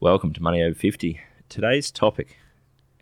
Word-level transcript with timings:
Welcome 0.00 0.32
to 0.34 0.42
Money 0.42 0.62
Over 0.62 0.74
50. 0.74 1.20
Today's 1.48 1.90
topic 1.90 2.36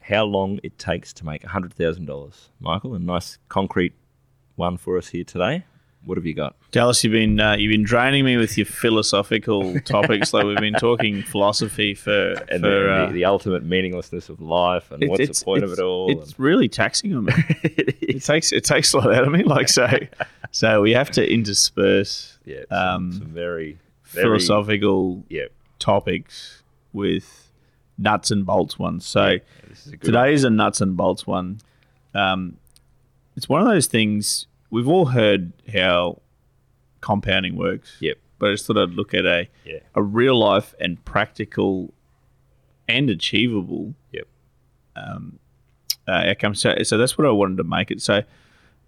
how 0.01 0.25
long 0.25 0.61
it 0.62 0.79
takes 0.79 1.12
to 1.15 1.27
make 1.27 1.43
$100,000. 1.43 2.48
Michael, 2.61 2.95
a 2.95 2.98
nice 2.98 3.38
concrete 3.48 3.93
one 4.55 4.77
for 4.77 4.97
us 4.97 5.09
here 5.09 5.24
today. 5.24 5.65
What 6.05 6.16
have 6.16 6.24
you 6.24 6.35
got? 6.35 6.55
Dallas, 6.71 7.02
you've 7.02 7.12
been 7.12 7.41
uh, 7.41 7.57
you've 7.57 7.73
been 7.73 7.83
draining 7.83 8.24
me 8.24 8.37
with 8.37 8.57
your 8.57 8.65
philosophical 8.65 9.80
topics. 9.85 10.33
like 10.33 10.45
we've 10.47 10.57
been 10.57 10.74
talking 10.74 11.23
philosophy 11.23 11.95
for 11.95 12.35
And 12.48 12.62
for 12.62 12.69
the, 12.71 12.93
uh, 12.93 13.07
the, 13.09 13.13
the 13.13 13.24
ultimate 13.24 13.65
meaninglessness 13.65 14.29
of 14.29 14.41
life 14.41 14.93
and 14.93 15.02
it- 15.02 15.10
what's 15.10 15.41
the 15.41 15.45
point 15.45 15.65
of 15.65 15.73
it 15.73 15.80
all. 15.80 16.09
It's 16.23 16.38
really 16.38 16.69
taxing 16.69 17.13
on 17.16 17.24
me. 17.24 17.33
it 17.65 18.23
takes 18.23 18.52
it 18.52 18.65
takes 18.65 18.93
a 18.95 18.99
lot 18.99 19.13
out 19.13 19.24
of 19.24 19.33
me. 19.33 19.43
Like 19.43 19.69
so, 19.69 19.88
so 20.52 20.80
we 20.80 20.93
have 20.93 21.10
to 21.13 21.29
intersperse 21.29 22.38
yeah, 22.45 22.60
some, 22.71 22.79
um, 22.79 23.13
some 23.13 23.27
very, 23.27 23.79
very 24.05 24.24
philosophical 24.38 25.24
Yeah, 25.29 25.47
topics 25.80 26.63
with 26.97 27.53
nuts 27.99 28.31
and 28.33 28.45
bolts 28.45 28.79
ones. 28.79 29.07
So 29.07 29.27
yeah, 29.27 29.39
is 29.71 29.87
one. 29.87 29.99
today's 30.01 30.43
a 30.45 30.51
nuts 30.51 30.80
and 30.80 30.97
bolts 30.97 31.27
one. 31.27 31.61
Um, 32.15 32.57
it's 33.37 33.49
one 33.49 33.61
of 33.61 33.69
those 33.69 33.87
things 33.87 34.47
we've 34.71 34.88
all 34.88 35.07
heard 35.07 35.53
how 35.73 36.21
compounding 37.01 37.55
works. 37.57 37.97
Yep. 38.01 38.16
But 38.38 38.49
I 38.49 38.53
just 38.55 38.66
thought 38.66 38.77
I'd 38.79 38.91
look 38.91 39.15
at 39.15 39.25
a 39.25 39.49
Yeah. 39.65 39.79
a 39.95 40.03
real 40.03 40.38
life 40.38 40.75
and 40.80 41.03
practical 41.05 41.95
and 42.88 43.09
achievable 43.10 43.95
Yep. 44.13 44.27
um, 44.97 45.38
uh, 46.09 46.13
outcome. 46.31 46.55
So, 46.55 46.75
so 46.83 46.97
that's 46.99 47.16
what 47.19 47.27
I 47.27 47.31
wanted 47.31 47.57
to 47.59 47.65
make 47.65 47.91
it. 47.91 48.01
So 48.03 48.23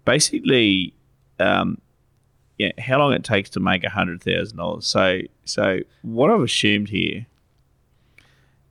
basically, 0.05 0.93
um, 1.39 1.79
yeah, 2.57 2.71
how 2.79 2.99
long 2.99 3.13
it 3.13 3.23
takes 3.23 3.49
to 3.51 3.59
make 3.59 3.83
a 3.83 3.89
hundred 3.89 4.21
thousand 4.21 4.57
dollars. 4.57 4.85
So, 4.87 5.21
so 5.45 5.79
what 6.01 6.29
I've 6.29 6.41
assumed 6.41 6.89
here 6.89 7.25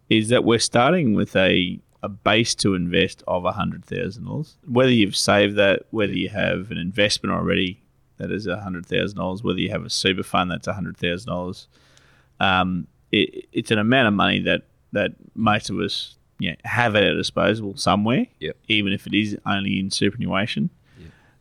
is 0.09 0.29
that 0.29 0.45
we're 0.45 0.59
starting 0.59 1.15
with 1.15 1.35
a 1.37 1.81
a 2.03 2.09
base 2.09 2.55
to 2.55 2.75
invest 2.75 3.25
of 3.27 3.45
a 3.45 3.53
hundred 3.53 3.85
thousand 3.85 4.25
dollars. 4.25 4.57
Whether 4.65 4.93
you've 4.93 5.17
saved 5.17 5.57
that, 5.57 5.83
whether 5.91 6.13
you 6.13 6.29
have 6.29 6.71
an 6.71 6.79
investment 6.79 7.35
already 7.35 7.83
that 8.19 8.31
is 8.31 8.47
a 8.47 8.61
hundred 8.61 8.87
thousand 8.87 9.19
dollars, 9.19 9.43
whether 9.43 9.59
you 9.59 9.71
have 9.71 9.85
a 9.85 9.91
super 9.91 10.23
fund 10.23 10.51
that's 10.51 10.69
a 10.69 10.75
hundred 10.75 10.97
thousand 10.97 11.29
dollars, 11.33 11.67
um, 12.39 12.87
it, 13.11 13.47
it's 13.53 13.71
an 13.73 13.79
amount 13.79 14.07
of 14.09 14.15
money 14.15 14.39
that 14.41 14.63
that 14.93 15.13
most 15.35 15.71
of 15.71 15.79
us 15.81 16.17
you 16.39 16.51
know, 16.51 16.57
have 16.65 16.95
at 16.95 17.03
our 17.03 17.15
disposal 17.15 17.77
somewhere, 17.77 18.27
Yep. 18.39 18.57
even 18.69 18.93
if 18.93 19.07
it 19.09 19.15
is 19.15 19.37
only 19.45 19.79
in 19.81 19.91
superannuation. 19.91 20.71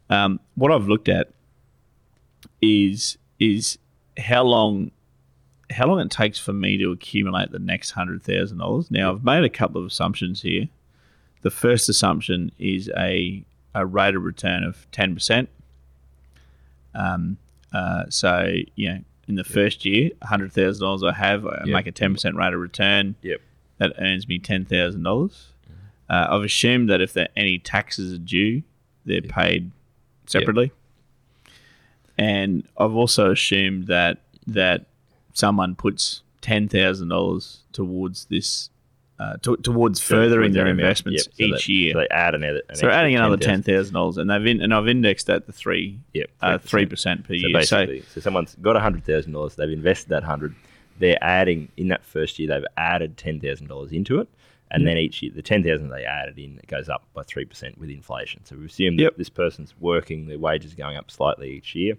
Um, 0.09 0.39
what 0.55 0.71
I've 0.71 0.87
looked 0.87 1.07
at 1.09 1.29
is 2.61 3.17
is 3.39 3.77
how 4.17 4.43
long 4.43 4.89
how 5.69 5.87
long 5.87 5.99
it 5.99 6.09
takes 6.09 6.39
for 6.39 6.53
me 6.53 6.77
to 6.77 6.91
accumulate 6.91 7.51
the 7.51 7.59
next 7.59 7.91
hundred 7.91 8.23
thousand 8.23 8.59
dollars. 8.59 8.89
Now 8.91 9.11
I've 9.11 9.23
made 9.23 9.43
a 9.43 9.49
couple 9.49 9.81
of 9.81 9.87
assumptions 9.87 10.41
here. 10.41 10.67
The 11.41 11.49
first 11.51 11.89
assumption 11.89 12.51
is 12.57 12.89
a 12.97 13.43
a 13.75 13.85
rate 13.85 14.15
of 14.15 14.23
return 14.23 14.63
of 14.63 14.89
ten 14.91 15.13
percent. 15.13 15.49
Um, 16.95 17.37
uh, 17.73 18.05
so 18.09 18.53
you 18.75 18.89
know, 18.89 18.99
in 19.27 19.35
the 19.35 19.43
first 19.43 19.85
year, 19.85 20.11
hundred 20.23 20.53
thousand 20.53 20.81
dollars 20.83 21.03
I 21.03 21.13
have, 21.13 21.45
I 21.45 21.63
Yep. 21.65 21.67
make 21.67 21.87
a 21.87 21.91
ten 21.91 22.13
percent 22.13 22.35
rate 22.35 22.53
of 22.53 22.59
return. 22.59 23.15
Yep. 23.21 23.41
That 23.79 23.93
earns 23.99 24.27
me 24.27 24.39
ten 24.39 24.65
thousand 24.65 25.03
dollars. 25.03 25.47
Uh, 26.09 26.27
I've 26.29 26.43
assumed 26.43 26.89
that 26.89 27.01
if 27.01 27.11
there 27.13 27.27
any 27.35 27.59
taxes 27.59 28.13
are 28.13 28.17
due, 28.17 28.63
they're 29.05 29.21
paid 29.21 29.71
separately. 30.25 30.71
And 32.17 32.67
I've 32.77 32.93
also 32.95 33.31
assumed 33.31 33.87
that 33.87 34.19
that 34.47 34.85
someone 35.37 35.75
puts 35.75 36.23
ten 36.41 36.67
thousand 36.67 37.09
dollars 37.09 37.59
towards 37.71 38.25
this, 38.25 38.69
uh, 39.19 39.37
to, 39.43 39.55
towards 39.57 39.99
furthering 39.99 40.53
their 40.53 40.67
investments 40.67 41.27
Yep, 41.37 41.49
each 41.49 41.69
year. 41.69 41.93
So 41.93 41.99
they 41.99 42.07
add 42.09 42.35
another. 42.35 42.61
An 42.69 42.75
so 42.75 42.81
they're 42.81 42.91
adding 42.95 43.15
another 43.15 43.37
ten 43.37 43.61
thousand 43.63 43.93
dollars, 43.93 44.17
and 44.17 44.29
they've 44.29 44.45
in, 44.45 44.61
and 44.61 44.73
I've 44.73 44.87
indexed 44.87 45.27
that 45.27 45.45
to 45.45 45.51
three 45.51 45.99
Yep, 46.13 46.29
uh, 46.41 46.57
3%. 46.57 46.61
three 46.63 46.85
percent 46.85 47.23
per 47.23 47.33
So 47.35 47.47
year. 47.47 47.61
So, 47.63 47.85
so 48.13 48.21
someone's 48.21 48.55
got 48.61 48.79
hundred 48.81 49.05
thousand 49.05 49.31
dollars. 49.33 49.55
They've 49.55 49.69
invested 49.69 50.09
that 50.09 50.23
hundred. 50.23 50.55
They're 50.99 51.23
adding 51.23 51.69
in 51.77 51.89
that 51.89 52.03
first 52.03 52.39
year. 52.39 52.47
They've 52.49 52.65
added 52.75 53.17
ten 53.17 53.39
thousand 53.39 53.67
dollars 53.67 53.91
into 53.91 54.19
it, 54.19 54.27
and 54.71 54.87
then 54.87 54.97
each 54.97 55.21
year 55.21 55.31
the 55.35 55.43
ten 55.43 55.63
thousand 55.63 55.89
they 55.89 56.05
added 56.05 56.37
in 56.39 56.57
it 56.57 56.67
goes 56.67 56.89
up 56.89 57.03
by 57.13 57.21
three 57.23 57.45
percent 57.45 57.77
with 57.77 57.89
inflation. 57.91 58.43
So 58.45 58.55
we 58.55 58.65
assume 58.65 58.95
that 58.97 59.03
Yep. 59.03 59.17
this 59.17 59.29
person's 59.29 59.75
working. 59.79 60.27
Their 60.27 60.39
wages 60.39 60.73
going 60.73 60.97
up 60.97 61.11
slightly 61.11 61.51
each 61.51 61.75
year. 61.75 61.95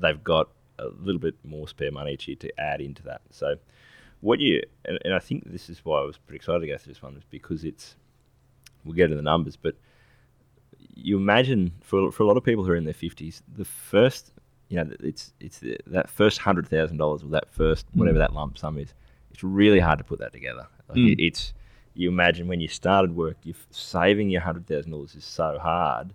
They've 0.00 0.22
got 0.22 0.48
a 0.78 0.88
little 1.00 1.20
bit 1.20 1.34
more 1.44 1.66
spare 1.68 1.90
money 1.90 2.12
each 2.12 2.28
year 2.28 2.36
to 2.40 2.60
add 2.60 2.80
into 2.80 3.02
that. 3.04 3.22
So 3.30 3.56
what 4.20 4.40
you 4.40 4.62
and, 4.84 4.98
and 5.04 5.14
I 5.14 5.18
think 5.18 5.50
this 5.50 5.68
is 5.70 5.84
why 5.84 6.00
I 6.00 6.04
was 6.04 6.18
pretty 6.18 6.36
excited 6.36 6.60
to 6.60 6.66
go 6.66 6.76
through 6.78 6.92
this 6.92 7.02
one 7.02 7.16
is 7.16 7.24
because 7.30 7.64
it's 7.64 7.96
we'll 8.84 8.94
get 8.94 9.08
to 9.08 9.14
the 9.16 9.22
numbers, 9.22 9.56
but 9.56 9.74
you 10.94 11.16
imagine 11.16 11.72
for, 11.82 12.10
for 12.10 12.22
a 12.22 12.26
lot 12.26 12.36
of 12.36 12.44
people 12.44 12.64
who 12.64 12.70
are 12.72 12.76
in 12.76 12.84
their 12.84 12.94
50s, 12.94 13.42
the 13.56 13.64
first, 13.64 14.32
you 14.68 14.76
know, 14.76 14.90
it's 15.00 15.32
it's 15.40 15.58
the, 15.60 15.78
that 15.86 16.10
first 16.10 16.38
hundred 16.38 16.66
thousand 16.66 16.96
dollars 16.96 17.22
or 17.22 17.28
that 17.28 17.48
first 17.50 17.86
whatever 17.94 18.18
that 18.18 18.32
lump 18.34 18.58
sum 18.58 18.78
is. 18.78 18.94
It's 19.30 19.44
really 19.44 19.78
hard 19.78 19.98
to 19.98 20.04
put 20.04 20.18
that 20.20 20.32
together. 20.32 20.66
Like 20.88 20.98
Mm. 20.98 21.12
it, 21.12 21.20
it's 21.22 21.54
you 21.94 22.08
imagine 22.08 22.46
when 22.48 22.60
you 22.60 22.68
started 22.68 23.14
work, 23.16 23.36
you 23.44 23.54
saving 23.70 24.30
your 24.30 24.40
hundred 24.40 24.66
thousand 24.66 24.90
dollars 24.92 25.14
is 25.14 25.24
so 25.24 25.58
hard. 25.60 26.12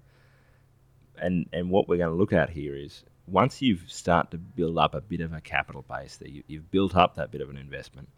And 1.17 1.47
and 1.53 1.69
what 1.69 1.87
we're 1.87 1.97
going 1.97 2.09
to 2.09 2.15
look 2.15 2.33
at 2.33 2.49
here 2.49 2.75
is 2.75 3.03
once 3.27 3.61
you've 3.61 3.83
start 3.87 4.31
to 4.31 4.37
build 4.37 4.77
up 4.77 4.93
a 4.93 5.01
bit 5.01 5.21
of 5.21 5.33
a 5.33 5.41
capital 5.41 5.85
base, 5.89 6.17
that 6.17 6.29
you, 6.29 6.43
you've 6.47 6.69
built 6.71 6.95
up 6.95 7.15
that 7.15 7.31
bit 7.31 7.41
of 7.41 7.49
an 7.49 7.57
investment. 7.57 8.09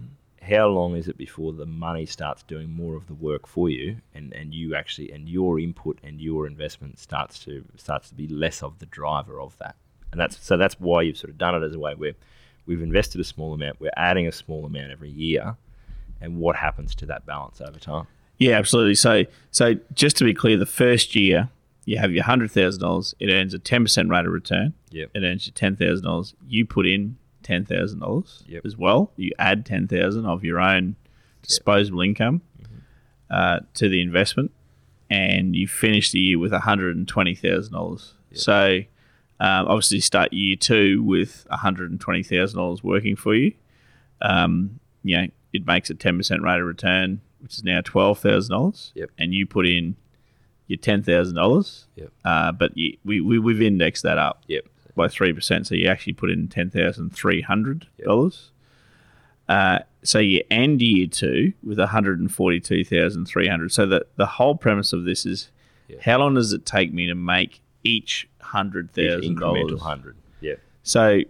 Mm. 0.00 0.08
How 0.42 0.68
long 0.68 0.96
is 0.96 1.08
it 1.08 1.16
before 1.16 1.52
the 1.52 1.66
money 1.66 2.06
starts 2.06 2.42
doing 2.42 2.70
more 2.70 2.96
of 2.96 3.06
the 3.06 3.14
work 3.14 3.46
for 3.46 3.68
you, 3.68 3.96
and, 4.14 4.32
and 4.32 4.54
you 4.54 4.74
actually 4.74 5.12
and 5.12 5.28
your 5.28 5.58
input 5.58 5.98
and 6.02 6.20
your 6.20 6.46
investment 6.46 6.98
starts 6.98 7.38
to 7.44 7.64
starts 7.76 8.08
to 8.10 8.14
be 8.14 8.28
less 8.28 8.62
of 8.62 8.78
the 8.78 8.86
driver 8.86 9.40
of 9.40 9.56
that, 9.58 9.76
and 10.12 10.20
that's 10.20 10.38
so 10.44 10.56
that's 10.56 10.78
why 10.78 11.02
you've 11.02 11.18
sort 11.18 11.30
of 11.30 11.38
done 11.38 11.54
it 11.54 11.64
as 11.64 11.74
a 11.74 11.78
way 11.78 11.94
where 11.94 12.12
we've 12.66 12.82
invested 12.82 13.20
a 13.20 13.24
small 13.24 13.54
amount, 13.54 13.80
we're 13.80 13.90
adding 13.96 14.26
a 14.26 14.32
small 14.32 14.64
amount 14.64 14.90
every 14.90 15.10
year, 15.10 15.56
and 16.20 16.36
what 16.36 16.56
happens 16.56 16.94
to 16.94 17.06
that 17.06 17.26
balance 17.26 17.60
over 17.60 17.78
time? 17.78 18.06
yeah, 18.40 18.56
absolutely. 18.56 18.94
So, 18.94 19.26
so 19.52 19.74
just 19.94 20.16
to 20.16 20.24
be 20.24 20.34
clear, 20.34 20.56
the 20.56 20.66
first 20.66 21.14
year 21.14 21.50
you 21.90 21.98
have 21.98 22.12
your 22.12 22.22
hundred 22.24 22.50
thousand 22.52 22.80
dollars. 22.82 23.14
It 23.18 23.30
earns 23.30 23.52
a 23.52 23.58
ten 23.58 23.82
percent 23.82 24.08
rate 24.10 24.24
of 24.26 24.32
return. 24.32 24.74
Yep. 24.90 25.10
It 25.14 25.22
earns 25.24 25.46
you 25.46 25.52
ten 25.52 25.74
thousand 25.74 26.04
dollars. 26.04 26.34
You 26.46 26.64
put 26.64 26.86
in 26.86 27.16
ten 27.42 27.64
thousand 27.64 27.98
dollars 28.00 28.44
Yep. 28.46 28.64
as 28.64 28.76
well. 28.76 29.12
You 29.16 29.32
add 29.38 29.66
ten 29.66 29.88
thousand 29.88 30.24
of 30.26 30.44
your 30.44 30.60
own 30.60 30.94
disposable 31.42 32.00
income 32.00 32.42
uh, 33.28 33.60
to 33.74 33.88
the 33.88 34.00
investment, 34.00 34.52
and 35.08 35.56
you 35.56 35.66
finish 35.66 36.12
the 36.12 36.20
year 36.20 36.38
with 36.38 36.52
hundred 36.52 36.96
and 36.96 37.08
twenty 37.08 37.34
thousand 37.34 37.72
dollars. 37.72 38.14
So, 38.32 38.82
um, 39.40 39.66
obviously, 39.66 39.98
start 40.00 40.32
year 40.32 40.54
two 40.56 41.02
with 41.02 41.44
hundred 41.50 41.90
and 41.90 42.00
twenty 42.00 42.22
thousand 42.22 42.58
dollars 42.58 42.84
working 42.84 43.16
for 43.16 43.34
you. 43.34 43.52
Um, 44.22 44.78
you 45.02 45.16
know, 45.16 45.26
it 45.52 45.66
makes 45.66 45.90
a 45.90 45.94
ten 45.94 46.16
percent 46.18 46.42
rate 46.42 46.60
of 46.60 46.66
return, 46.66 47.20
which 47.40 47.54
is 47.54 47.64
now 47.64 47.80
twelve 47.80 48.20
thousand 48.20 48.52
dollars. 48.54 48.92
Yep. 48.94 49.10
And 49.18 49.34
you 49.34 49.44
put 49.46 49.66
in 49.66 49.96
your 50.70 50.78
ten 50.78 51.02
thousand 51.02 51.34
dollars. 51.34 51.86
Yep. 51.96 52.10
Uh, 52.24 52.52
but 52.52 52.76
you, 52.76 52.96
we, 53.04 53.20
we 53.20 53.38
we've 53.38 53.60
indexed 53.60 54.02
that 54.04 54.18
up 54.18 54.42
Yep. 54.46 54.64
by 54.94 55.08
three 55.08 55.32
percent. 55.32 55.66
So 55.66 55.74
you 55.74 55.88
actually 55.88 56.12
put 56.14 56.30
in 56.30 56.48
ten 56.48 56.70
thousand 56.70 57.10
three 57.10 57.40
hundred 57.42 57.86
dollars. 58.04 58.50
Uh, 59.48 59.80
so 60.04 60.18
you 60.20 60.42
end 60.50 60.80
year 60.80 61.06
two 61.08 61.52
with 61.64 61.78
one 61.78 61.88
hundred 61.88 62.20
and 62.20 62.32
forty 62.32 62.60
two 62.60 62.84
thousand 62.84 63.26
three 63.26 63.48
hundred. 63.48 63.72
So 63.72 63.84
the 63.86 64.06
the 64.16 64.26
whole 64.26 64.54
premise 64.54 64.92
of 64.92 65.04
this 65.04 65.26
is 65.26 65.50
Yeah. 65.88 65.96
how 66.02 66.18
long 66.18 66.34
does 66.34 66.52
it 66.52 66.64
take 66.64 66.92
me 66.92 67.06
to 67.06 67.14
make 67.16 67.60
each 67.82 68.28
hundred 68.40 68.92
thousand 68.92 69.36
Incremental 69.38 69.68
dollars? 69.68 69.80
hundred. 69.82 70.16
Yeah. 70.40 70.54
So 70.84 71.22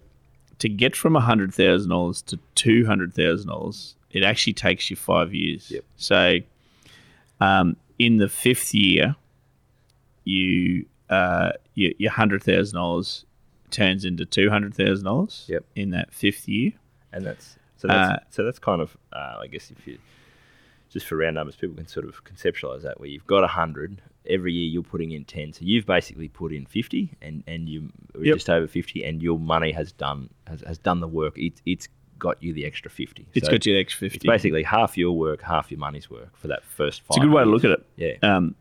to 0.59 0.69
get 0.69 0.95
from 0.95 1.15
hundred 1.15 1.55
thousand 1.55 1.89
dollars 1.89 2.21
to 2.23 2.39
two 2.55 2.85
hundred 2.85 3.15
thousand 3.15 3.49
dollars, 3.49 3.95
it 4.11 4.23
actually 4.23 4.53
takes 4.53 4.91
you 4.91 4.97
five 4.97 5.33
years. 5.33 5.71
Yep. 5.71 5.85
So 5.97 6.39
um, 7.41 7.77
in 7.99 8.19
the 8.19 8.29
fifth 8.29 8.75
year, 8.75 9.17
you 10.25 10.87
uh, 11.09 11.53
your, 11.75 11.93
your 11.99 12.11
hundred 12.13 12.43
thousand 12.43 12.77
dollars 12.77 13.25
turns 13.71 14.05
into 14.05 14.25
two 14.25 14.51
hundred 14.51 14.75
thousand 14.75 15.05
dollars. 15.05 15.47
Yep. 15.49 15.65
In 15.77 15.91
that 15.91 16.13
fifth 16.13 16.49
year, 16.49 16.73
And 17.13 17.25
that's 17.25 17.57
So 17.77 17.89
that's, 17.89 18.11
Uh, 18.11 18.19
so 18.31 18.45
that's 18.45 18.59
kind 18.59 18.81
of, 18.81 18.97
uh, 19.13 19.37
I 19.41 19.47
guess, 19.47 19.71
if 19.71 19.87
you 19.87 19.99
just 20.91 21.07
for 21.07 21.17
round 21.17 21.37
numbers, 21.37 21.55
people 21.57 21.77
can 21.77 21.87
sort 21.87 22.05
of 22.07 22.25
conceptualize 22.25 22.83
that 22.83 22.99
where 22.99 23.09
you've 23.09 23.27
got 23.27 23.43
100, 23.43 24.03
every 24.29 24.53
year 24.53 24.69
you're 24.69 24.83
putting 24.83 25.13
in 25.13 25.25
10. 25.25 25.53
So 25.53 25.61
you've 25.63 25.87
basically 25.87 26.27
put 26.29 26.53
in 26.53 26.67
50 26.67 27.11
and, 27.23 27.45
and 27.47 27.69
you 27.69 27.91
Yep. 28.21 28.35
just 28.35 28.51
over 28.51 28.67
50 28.67 29.05
and 29.05 29.23
your 29.23 29.39
money 29.39 29.71
has 29.73 29.93
done 29.93 30.31
has, 30.49 30.63
has 30.67 30.79
done 30.79 30.99
the 31.01 31.07
work. 31.09 31.35
It's, 31.37 31.63
it's 31.65 31.89
got 32.19 32.43
you 32.43 32.53
the 32.53 32.67
extra 32.67 32.91
50. 32.91 33.29
It's 33.35 33.47
So 33.47 33.53
got 33.53 33.65
you 33.67 33.75
the 33.75 33.81
extra 33.81 34.07
It's 34.07 34.15
fifty. 34.15 34.29
basically 34.29 34.63
half 34.65 34.99
your 34.99 35.13
work, 35.13 35.43
half 35.43 35.71
your 35.71 35.79
money's 35.81 36.11
work 36.11 36.37
for 36.37 36.49
that 36.49 36.65
first 36.65 37.01
five 37.03 37.07
It's 37.11 37.17
a 37.19 37.21
good 37.21 37.31
way 37.33 37.45
to 37.45 37.49
look 37.51 37.65
at 37.65 37.71
it. 37.71 37.87
Yeah. 37.97 38.15
Um, 38.37 38.55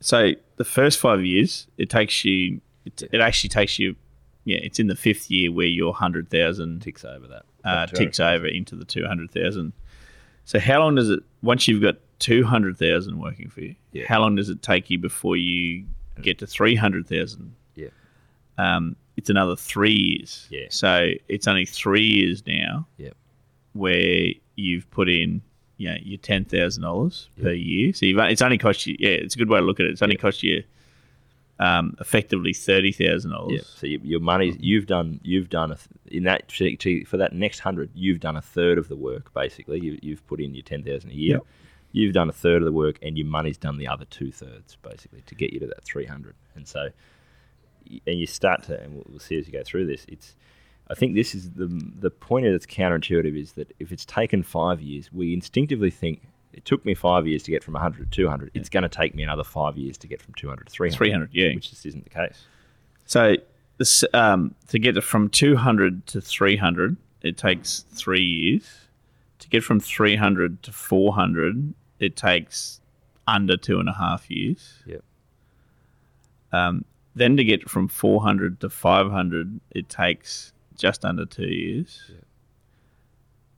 so 0.00 0.32
the 0.56 0.64
first 0.64 0.98
five 0.98 1.24
years, 1.24 1.66
it 1.78 1.90
takes 1.90 2.24
you. 2.24 2.60
It, 2.84 3.02
it 3.12 3.20
actually 3.20 3.50
takes 3.50 3.78
you. 3.78 3.96
Yeah, 4.44 4.58
it's 4.62 4.78
in 4.78 4.86
the 4.86 4.94
fifth 4.96 5.30
year 5.30 5.50
where 5.50 5.66
your 5.66 5.92
hundred 5.94 6.30
thousand 6.30 6.80
ticks 6.80 7.04
over 7.04 7.26
that. 7.26 7.42
uh, 7.64 7.86
ticks 7.86 8.20
over 8.20 8.46
into 8.46 8.76
the 8.76 8.84
two 8.84 9.04
hundred 9.06 9.30
thousand. 9.32 9.72
So 10.44 10.60
how 10.60 10.78
long 10.80 10.94
does 10.94 11.10
it? 11.10 11.20
Once 11.42 11.66
you've 11.66 11.82
got 11.82 11.96
two 12.20 12.44
hundred 12.44 12.78
thousand 12.78 13.18
working 13.18 13.48
for 13.48 13.60
you, 13.62 13.74
Yeah. 13.92 14.04
how 14.08 14.20
long 14.20 14.36
does 14.36 14.48
it 14.48 14.62
take 14.62 14.88
you 14.90 14.98
before 14.98 15.36
you 15.36 15.84
get 16.22 16.38
to 16.38 16.46
three 16.46 16.76
hundred 16.76 17.08
thousand? 17.08 17.54
Yeah. 17.74 17.88
Um, 18.58 18.94
it's 19.16 19.30
another 19.30 19.56
three 19.56 19.92
years. 19.92 20.46
Yeah. 20.50 20.66
So 20.70 21.10
it's 21.28 21.48
only 21.48 21.66
three 21.66 22.06
years 22.06 22.46
now. 22.46 22.86
Yep. 22.98 23.16
Where 23.72 24.28
you've 24.54 24.88
put 24.90 25.08
in, 25.08 25.42
you 25.76 25.90
know, 25.90 25.96
your 26.02 26.18
ten 26.18 26.44
thousand 26.44 26.82
dollars 26.82 27.28
per 27.42 27.52
year. 27.52 27.92
So 27.92 28.06
you've 28.06 28.18
it's 28.18 28.42
only 28.42 28.58
cost 28.58 28.86
you. 28.86 28.96
Yeah, 28.98 29.10
it's 29.10 29.34
a 29.34 29.38
good 29.38 29.48
way 29.48 29.60
to 29.60 29.64
look 29.64 29.80
at 29.80 29.86
it. 29.86 29.90
It's 29.92 30.02
only 30.02 30.16
Yeah. 30.16 30.20
cost 30.22 30.42
you, 30.42 30.64
um, 31.58 31.96
effectively 32.00 32.52
thirty 32.52 32.92
thousand 32.92 33.30
dollars. 33.32 33.66
So 33.76 33.86
you, 33.86 34.00
your 34.02 34.20
money, 34.20 34.56
you've 34.58 34.86
done, 34.86 35.20
you've 35.22 35.48
done 35.48 35.72
a, 35.72 35.76
th- 35.76 35.88
in 36.06 36.24
that 36.24 36.50
for 37.06 37.16
that 37.16 37.32
next 37.32 37.60
hundred, 37.60 37.90
you've 37.94 38.20
done 38.20 38.36
a 38.36 38.42
third 38.42 38.78
of 38.78 38.88
the 38.88 38.96
work. 38.96 39.32
Basically, 39.34 39.80
you, 39.80 39.98
you've 40.02 40.26
put 40.26 40.40
in 40.40 40.54
your 40.54 40.62
ten 40.64 40.82
thousand 40.82 41.10
a 41.10 41.14
year. 41.14 41.36
Yep. 41.36 41.46
You've 41.92 42.12
done 42.12 42.28
a 42.28 42.32
third 42.32 42.60
of 42.60 42.66
the 42.66 42.72
work, 42.72 42.98
and 43.00 43.16
your 43.16 43.26
money's 43.26 43.56
done 43.56 43.78
the 43.78 43.88
other 43.88 44.04
two 44.04 44.30
thirds, 44.30 44.76
basically, 44.82 45.22
to 45.26 45.34
get 45.34 45.52
you 45.54 45.60
to 45.60 45.66
that 45.66 45.82
three 45.84 46.04
hundred. 46.04 46.34
And 46.54 46.68
so, 46.68 46.90
and 48.06 48.18
you 48.18 48.26
start 48.26 48.64
to, 48.64 48.78
and 48.82 48.94
we'll, 48.94 49.04
we'll 49.08 49.18
see 49.18 49.38
as 49.38 49.46
you 49.46 49.52
go 49.52 49.62
through 49.64 49.86
this. 49.86 50.04
It's, 50.08 50.36
I 50.88 50.94
think 50.94 51.14
this 51.14 51.34
is 51.34 51.50
the 51.52 51.66
the 51.98 52.10
point 52.10 52.46
that's 52.46 52.66
counterintuitive 52.66 53.38
is 53.38 53.52
that 53.52 53.74
if 53.78 53.92
it's 53.92 54.04
taken 54.04 54.42
five 54.42 54.80
years, 54.80 55.12
we 55.12 55.32
instinctively 55.32 55.90
think. 55.90 56.22
It 56.52 56.64
took 56.64 56.86
me 56.86 56.94
five 56.94 57.26
years 57.26 57.42
to 57.42 57.50
get 57.50 57.62
from 57.62 57.74
100 57.74 58.10
to 58.10 58.16
200. 58.16 58.50
It's 58.54 58.70
going 58.70 58.82
to 58.82 58.88
take 58.88 59.14
me 59.14 59.22
another 59.22 59.44
five 59.44 59.76
years 59.76 59.98
to 59.98 60.06
get 60.06 60.22
from 60.22 60.32
200 60.34 60.64
to 60.64 60.72
300. 60.72 60.96
300, 60.96 61.30
yeah. 61.34 61.54
Which 61.54 61.68
just 61.68 61.84
isn't 61.84 62.04
the 62.04 62.08
case. 62.08 62.44
So 63.04 63.36
this, 63.76 64.04
um, 64.14 64.54
to 64.68 64.78
get 64.78 65.02
from 65.04 65.28
200 65.28 66.06
to 66.06 66.20
300, 66.22 66.96
it 67.20 67.36
takes 67.36 67.84
three 67.92 68.22
years. 68.22 68.88
To 69.40 69.48
get 69.50 69.64
from 69.64 69.80
300 69.80 70.62
to 70.62 70.72
400, 70.72 71.74
it 72.00 72.16
takes 72.16 72.80
under 73.28 73.58
two 73.58 73.78
and 73.78 73.88
a 73.88 73.92
half 73.92 74.30
years. 74.30 74.82
Yep. 74.86 75.04
Um, 76.52 76.84
then 77.14 77.36
to 77.36 77.44
get 77.44 77.68
from 77.68 77.88
400 77.88 78.60
to 78.60 78.70
500, 78.70 79.60
it 79.72 79.88
takes 79.88 80.52
just 80.76 81.04
under 81.04 81.26
two 81.26 81.46
years. 81.46 82.02
Yep. 82.08 82.24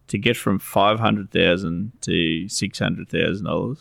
To 0.08 0.18
get 0.18 0.36
from 0.36 0.58
500,000 0.58 1.92
to 2.00 2.10
$600,000, 2.46 3.78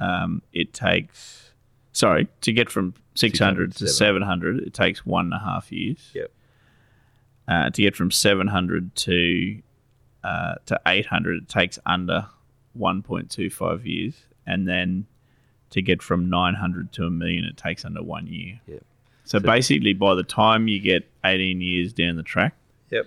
um, 0.00 0.42
it 0.52 0.72
takes, 0.72 1.52
sorry, 1.92 2.26
to 2.40 2.52
get 2.52 2.68
from 2.68 2.94
600 3.14 3.76
to 3.76 3.86
700, 3.86 4.58
it 4.60 4.74
takes 4.74 5.06
one 5.06 5.26
and 5.26 5.34
a 5.34 5.38
half 5.38 5.70
years. 5.70 6.10
Yep. 6.14 6.32
Uh, 7.46 7.70
to 7.70 7.82
get 7.82 7.94
from 7.94 8.10
700 8.10 8.94
to 8.94 9.62
uh, 10.24 10.54
to 10.66 10.80
800, 10.86 11.42
it 11.42 11.48
takes 11.48 11.78
under 11.84 12.26
1.25 12.78 13.84
years. 13.84 14.14
And 14.46 14.68
then 14.68 15.06
to 15.70 15.82
get 15.82 16.02
from 16.02 16.28
900 16.30 16.92
to 16.92 17.04
a 17.04 17.10
million, 17.10 17.44
it 17.44 17.56
takes 17.56 17.84
under 17.84 18.02
one 18.02 18.26
year. 18.26 18.60
Yep. 18.66 18.84
So, 19.24 19.38
So- 19.38 19.44
basically, 19.46 19.92
by 19.94 20.14
the 20.14 20.22
time 20.24 20.68
you 20.68 20.80
get 20.80 21.08
18 21.24 21.60
years 21.60 21.92
down 21.92 22.16
the 22.16 22.22
track, 22.22 22.54
Yep. 22.90 23.06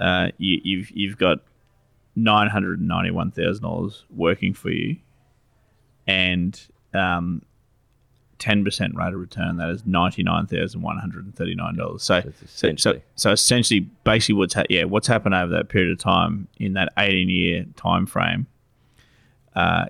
uh, 0.00 0.28
you, 0.38 0.60
you've 0.64 0.90
you've 0.90 1.16
got 1.18 1.38
nine 2.16 2.48
hundred 2.48 2.78
and 2.80 2.88
ninety 2.88 3.10
one 3.10 3.30
thousand 3.30 3.62
dollars 3.62 4.04
working 4.14 4.52
for 4.54 4.70
you, 4.70 4.96
and 6.06 6.60
um, 6.92 7.42
ten 8.38 8.64
percent 8.64 8.94
rate 8.96 9.14
of 9.14 9.20
return. 9.20 9.56
That 9.58 9.70
is 9.70 9.86
ninety 9.86 10.22
nine 10.22 10.46
thousand 10.46 10.82
one 10.82 10.98
hundred 10.98 11.24
and 11.24 11.34
thirty 11.34 11.54
nine 11.54 11.76
dollars. 11.76 12.02
So, 12.02 12.20
That's 12.20 12.50
so 12.82 13.00
so 13.14 13.30
essentially- 13.32 13.88
basically, 14.04 14.34
what's 14.34 14.54
ha- 14.54 14.64
yeah, 14.68 14.84
what's 14.84 15.06
happened 15.06 15.34
over 15.34 15.52
that 15.52 15.68
period 15.68 15.92
of 15.92 15.98
time 15.98 16.48
in 16.58 16.74
that 16.74 16.92
eighteen 16.98 17.28
year 17.30 17.64
time 17.76 18.06
frame? 18.06 18.46
Uh, 19.54 19.86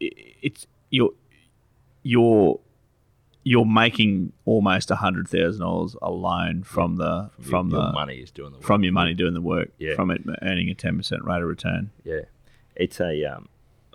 it, 0.00 0.12
it's 0.42 0.66
you're 0.90 1.10
you're 2.02 2.58
you're 3.48 3.64
making 3.64 4.32
almost 4.44 4.90
hundred 4.90 5.26
thousand 5.28 5.60
dollars 5.62 5.96
alone 6.02 6.62
from 6.62 6.96
the 6.96 7.30
from, 7.40 7.70
your, 7.70 7.78
the 7.80 7.84
your 7.86 7.92
money 7.92 8.16
is 8.16 8.30
doing 8.30 8.50
the 8.52 8.58
work. 8.58 8.64
from 8.66 8.84
your 8.84 8.92
money 8.92 9.14
doing 9.14 9.34
the 9.34 9.40
work, 9.40 9.70
Yeah. 9.78 9.94
from 9.94 10.10
it 10.10 10.22
earning 10.42 10.68
a 10.70 10.74
ten 10.74 10.96
percent 10.96 11.24
rate 11.24 11.42
of 11.42 11.48
return. 11.48 11.90
Yeah, 12.04 12.22
it's 12.76 13.00
a. 13.00 13.24
Um, 13.24 13.48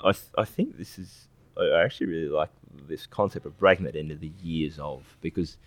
I 0.04 0.12
th- 0.14 0.32
I 0.38 0.46
think 0.46 0.78
this 0.78 0.98
is. 0.98 1.28
I 1.58 1.84
actually 1.84 2.08
really 2.08 2.30
like 2.30 2.50
this 2.88 3.06
concept 3.06 3.46
of 3.46 3.58
breaking 3.60 3.86
that 3.86 3.96
into 3.96 4.16
the 4.16 4.32
years 4.42 4.80
of 4.80 5.18
because 5.22 5.58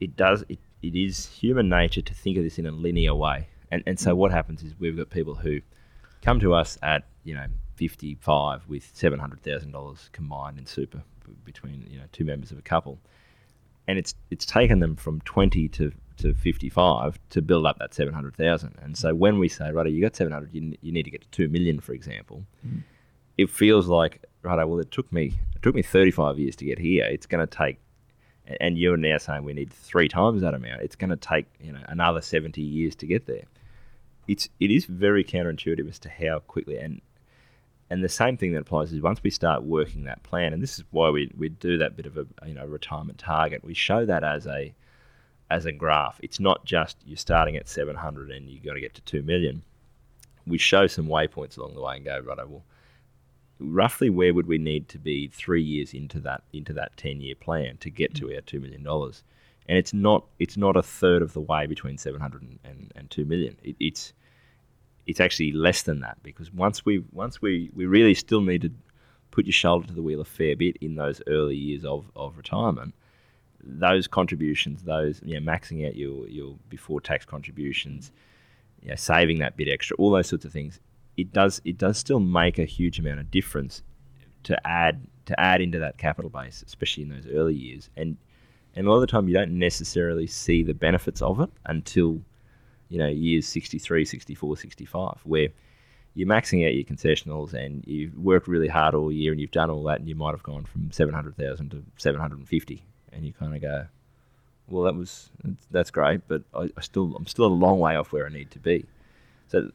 it 0.00 0.16
does. 0.16 0.44
It, 0.48 0.58
it 0.82 0.96
is 0.96 1.26
human 1.26 1.68
nature 1.68 2.00
to 2.02 2.14
think 2.14 2.38
of 2.38 2.44
this 2.44 2.58
in 2.58 2.66
a 2.66 2.70
linear 2.70 3.14
way, 3.14 3.48
and 3.70 3.82
and 3.86 3.98
so 3.98 4.14
what 4.14 4.30
happens 4.32 4.62
is 4.62 4.72
we've 4.78 4.96
got 4.96 5.10
people 5.10 5.34
who 5.34 5.60
come 6.22 6.40
to 6.40 6.54
us 6.54 6.78
at 6.82 7.04
you 7.24 7.34
know 7.34 7.46
fifty 7.74 8.16
five 8.20 8.62
with 8.68 8.88
seven 8.94 9.18
hundred 9.20 9.42
thousand 9.42 9.72
dollars 9.72 10.08
combined 10.12 10.58
in 10.58 10.64
super 10.66 11.02
between 11.44 11.86
you 11.90 11.98
know 11.98 12.04
two 12.12 12.24
members 12.24 12.50
of 12.50 12.58
a 12.58 12.62
couple, 12.62 12.98
and 13.88 13.98
it's 13.98 14.14
it's 14.30 14.44
taken 14.44 14.80
them 14.80 14.96
from 14.96 15.20
twenty 15.22 15.68
to 15.68 15.92
to 16.20 16.34
55 16.34 17.18
to 17.30 17.42
build 17.42 17.66
up 17.66 17.78
that 17.78 17.94
700,000. 17.94 18.76
And 18.82 18.96
so 18.96 19.14
when 19.14 19.38
we 19.38 19.48
say, 19.48 19.70
right, 19.72 19.86
you 19.86 20.00
got 20.00 20.14
700, 20.14 20.52
you, 20.52 20.76
you 20.80 20.92
need 20.92 21.04
to 21.04 21.10
get 21.10 21.22
to 21.22 21.28
2 21.28 21.48
million, 21.48 21.80
for 21.80 21.92
example, 21.92 22.44
mm. 22.66 22.82
it 23.38 23.50
feels 23.50 23.88
like, 23.88 24.24
right, 24.42 24.62
well, 24.64 24.78
it 24.78 24.90
took 24.90 25.10
me, 25.12 25.34
it 25.54 25.62
took 25.62 25.74
me 25.74 25.82
35 25.82 26.38
years 26.38 26.56
to 26.56 26.64
get 26.64 26.78
here. 26.78 27.04
It's 27.04 27.26
going 27.26 27.46
to 27.46 27.56
take, 27.56 27.78
and 28.60 28.78
you're 28.78 28.96
now 28.96 29.18
saying 29.18 29.44
we 29.44 29.54
need 29.54 29.72
three 29.72 30.08
times 30.08 30.42
that 30.42 30.54
amount. 30.54 30.82
It's 30.82 30.96
going 30.96 31.10
to 31.10 31.16
take, 31.16 31.46
you 31.60 31.72
know, 31.72 31.82
another 31.88 32.20
70 32.20 32.60
years 32.60 32.94
to 32.96 33.06
get 33.06 33.26
there. 33.26 33.44
It's, 34.28 34.48
it 34.60 34.70
is 34.70 34.84
very 34.84 35.24
counterintuitive 35.24 35.88
as 35.88 35.98
to 36.00 36.10
how 36.10 36.40
quickly, 36.40 36.76
and, 36.76 37.00
and 37.90 38.04
the 38.04 38.08
same 38.08 38.36
thing 38.36 38.52
that 38.52 38.60
applies 38.60 38.92
is 38.92 39.00
once 39.00 39.20
we 39.22 39.30
start 39.30 39.64
working 39.64 40.04
that 40.04 40.22
plan, 40.22 40.52
and 40.52 40.62
this 40.62 40.78
is 40.78 40.84
why 40.92 41.10
we, 41.10 41.30
we 41.36 41.48
do 41.48 41.76
that 41.78 41.96
bit 41.96 42.06
of 42.06 42.16
a, 42.16 42.26
you 42.46 42.54
know, 42.54 42.64
retirement 42.64 43.18
target, 43.18 43.64
we 43.64 43.74
show 43.74 44.06
that 44.06 44.22
as 44.22 44.46
a, 44.46 44.72
as 45.50 45.66
a 45.66 45.72
graph. 45.72 46.20
It's 46.22 46.38
not 46.38 46.64
just 46.64 46.98
you're 47.04 47.16
starting 47.16 47.56
at 47.56 47.68
700 47.68 48.30
and 48.30 48.48
you've 48.48 48.62
got 48.62 48.74
to 48.74 48.80
get 48.80 48.94
to 48.94 49.02
2 49.02 49.22
million. 49.22 49.64
We 50.46 50.56
show 50.56 50.86
some 50.86 51.08
waypoints 51.08 51.58
along 51.58 51.74
the 51.74 51.82
way 51.82 51.96
and 51.96 52.04
go, 52.04 52.20
right, 52.20 52.48
well, 52.48 52.62
roughly 53.58 54.08
where 54.08 54.32
would 54.32 54.46
we 54.46 54.56
need 54.56 54.88
to 54.88 54.98
be 54.98 55.26
three 55.26 55.62
years 55.62 55.92
into 55.92 56.18
that 56.20 56.42
into 56.52 56.72
that 56.72 56.96
10 56.96 57.20
year 57.20 57.34
plan 57.34 57.76
to 57.78 57.90
get 57.90 58.14
to 58.14 58.32
our 58.32 58.40
$2 58.40 58.60
million? 58.60 58.86
And 58.86 59.78
it's 59.78 59.92
not 59.92 60.26
it's 60.38 60.56
not 60.56 60.76
a 60.76 60.82
third 60.82 61.22
of 61.22 61.32
the 61.32 61.40
way 61.40 61.66
between 61.66 61.98
700 61.98 62.42
and, 62.42 62.58
and, 62.64 62.92
and 62.94 63.10
2 63.10 63.24
million. 63.24 63.56
It, 63.64 63.74
it's 63.80 64.12
it's 65.10 65.20
actually 65.20 65.52
less 65.52 65.82
than 65.82 66.00
that 66.00 66.16
because 66.22 66.52
once 66.52 66.84
we 66.84 67.04
once 67.12 67.42
we, 67.42 67.70
we 67.74 67.86
really 67.86 68.14
still 68.14 68.40
need 68.40 68.62
to 68.62 68.72
put 69.30 69.46
your 69.46 69.52
shoulder 69.52 69.86
to 69.86 69.92
the 69.92 70.02
wheel 70.02 70.20
a 70.20 70.24
fair 70.24 70.56
bit 70.56 70.76
in 70.80 70.94
those 70.94 71.20
early 71.26 71.56
years 71.56 71.84
of, 71.84 72.10
of 72.16 72.36
retirement 72.36 72.94
those 73.62 74.06
contributions, 74.06 74.82
those 74.82 75.20
you 75.24 75.38
know, 75.38 75.52
maxing 75.52 75.86
out 75.86 75.96
your 75.96 76.26
your 76.28 76.56
before 76.68 77.00
tax 77.00 77.24
contributions, 77.24 78.12
you 78.82 78.88
know, 78.88 78.94
saving 78.94 79.38
that 79.38 79.56
bit 79.56 79.68
extra, 79.68 79.96
all 79.96 80.10
those 80.10 80.28
sorts 80.28 80.44
of 80.44 80.52
things, 80.52 80.80
it 81.16 81.32
does 81.32 81.60
it 81.64 81.78
does 81.78 81.98
still 81.98 82.20
make 82.20 82.58
a 82.58 82.64
huge 82.64 82.98
amount 82.98 83.20
of 83.20 83.30
difference 83.30 83.82
to 84.44 84.66
add 84.66 85.06
to 85.26 85.38
add 85.38 85.60
into 85.60 85.78
that 85.78 85.98
capital 85.98 86.30
base, 86.30 86.64
especially 86.66 87.02
in 87.02 87.10
those 87.10 87.26
early 87.26 87.54
years. 87.54 87.90
And 87.96 88.16
and 88.74 88.86
a 88.86 88.90
lot 88.90 88.96
of 88.96 89.02
the 89.02 89.06
time 89.08 89.28
you 89.28 89.34
don't 89.34 89.58
necessarily 89.58 90.26
see 90.26 90.62
the 90.62 90.74
benefits 90.74 91.20
of 91.20 91.40
it 91.40 91.50
until 91.66 92.20
you 92.90 92.98
know 92.98 93.08
years 93.08 93.46
63, 93.46 94.04
64, 94.04 94.56
65, 94.58 95.20
where 95.24 95.48
you're 96.14 96.28
maxing 96.28 96.66
out 96.66 96.74
your 96.74 96.84
concessionals 96.84 97.54
and 97.54 97.84
you've 97.86 98.16
worked 98.18 98.48
really 98.48 98.68
hard 98.68 98.94
all 98.94 99.12
year 99.12 99.32
and 99.32 99.40
you've 99.40 99.52
done 99.52 99.70
all 99.70 99.84
that 99.84 100.00
and 100.00 100.08
you 100.08 100.14
might 100.14 100.32
have 100.32 100.42
gone 100.42 100.64
from 100.64 100.90
700,000 100.90 101.70
to 101.70 101.84
750 101.96 102.82
and 103.12 103.24
you 103.24 103.32
kind 103.32 103.54
of 103.54 103.62
go, 103.62 103.86
well, 104.68 104.84
that 104.84 104.94
was 104.94 105.30
that's 105.70 105.90
great, 105.90 106.26
but 106.28 106.42
I, 106.54 106.70
I 106.76 106.80
still 106.80 107.14
I'm 107.16 107.26
still 107.26 107.46
a 107.46 107.48
long 107.48 107.80
way 107.80 107.96
off 107.96 108.12
where 108.12 108.26
I 108.26 108.28
need 108.28 108.50
to 108.52 108.58
be. 108.58 108.86
So, 109.48 109.70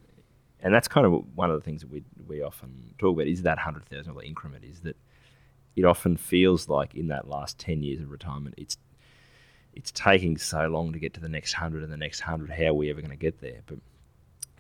and 0.62 0.74
that's 0.74 0.88
kind 0.88 1.06
of 1.06 1.24
one 1.36 1.52
of 1.52 1.60
the 1.60 1.64
things 1.64 1.82
that 1.82 1.92
we 1.92 2.04
we 2.28 2.42
often 2.42 2.94
talk 2.98 3.16
about 3.16 3.28
is 3.28 3.42
that 3.44 3.60
hundred 3.60 3.86
thousand 3.86 4.14
dollar 4.14 4.24
increment. 4.24 4.64
Is 4.64 4.80
that 4.82 4.96
it 5.76 5.84
often 5.84 6.16
feels 6.16 6.70
like 6.70 6.96
in 6.96 7.10
that 7.10 7.28
last 7.28 7.60
ten 7.60 7.84
years 7.84 8.00
of 8.00 8.10
retirement, 8.10 8.56
it's 8.58 8.78
it's 9.76 9.92
taking 9.92 10.38
so 10.38 10.68
long 10.68 10.94
to 10.94 11.00
get 11.00 11.14
to 11.16 11.20
the 11.20 11.30
next 11.30 11.54
hundred 11.54 11.84
and 11.84 11.92
the 11.92 11.98
next 11.98 12.22
hundred. 12.22 12.50
How 12.50 12.68
are 12.68 12.74
we 12.74 12.90
ever 12.90 13.02
going 13.02 13.12
to 13.12 13.18
get 13.18 13.42
there? 13.42 13.62
But 13.66 13.80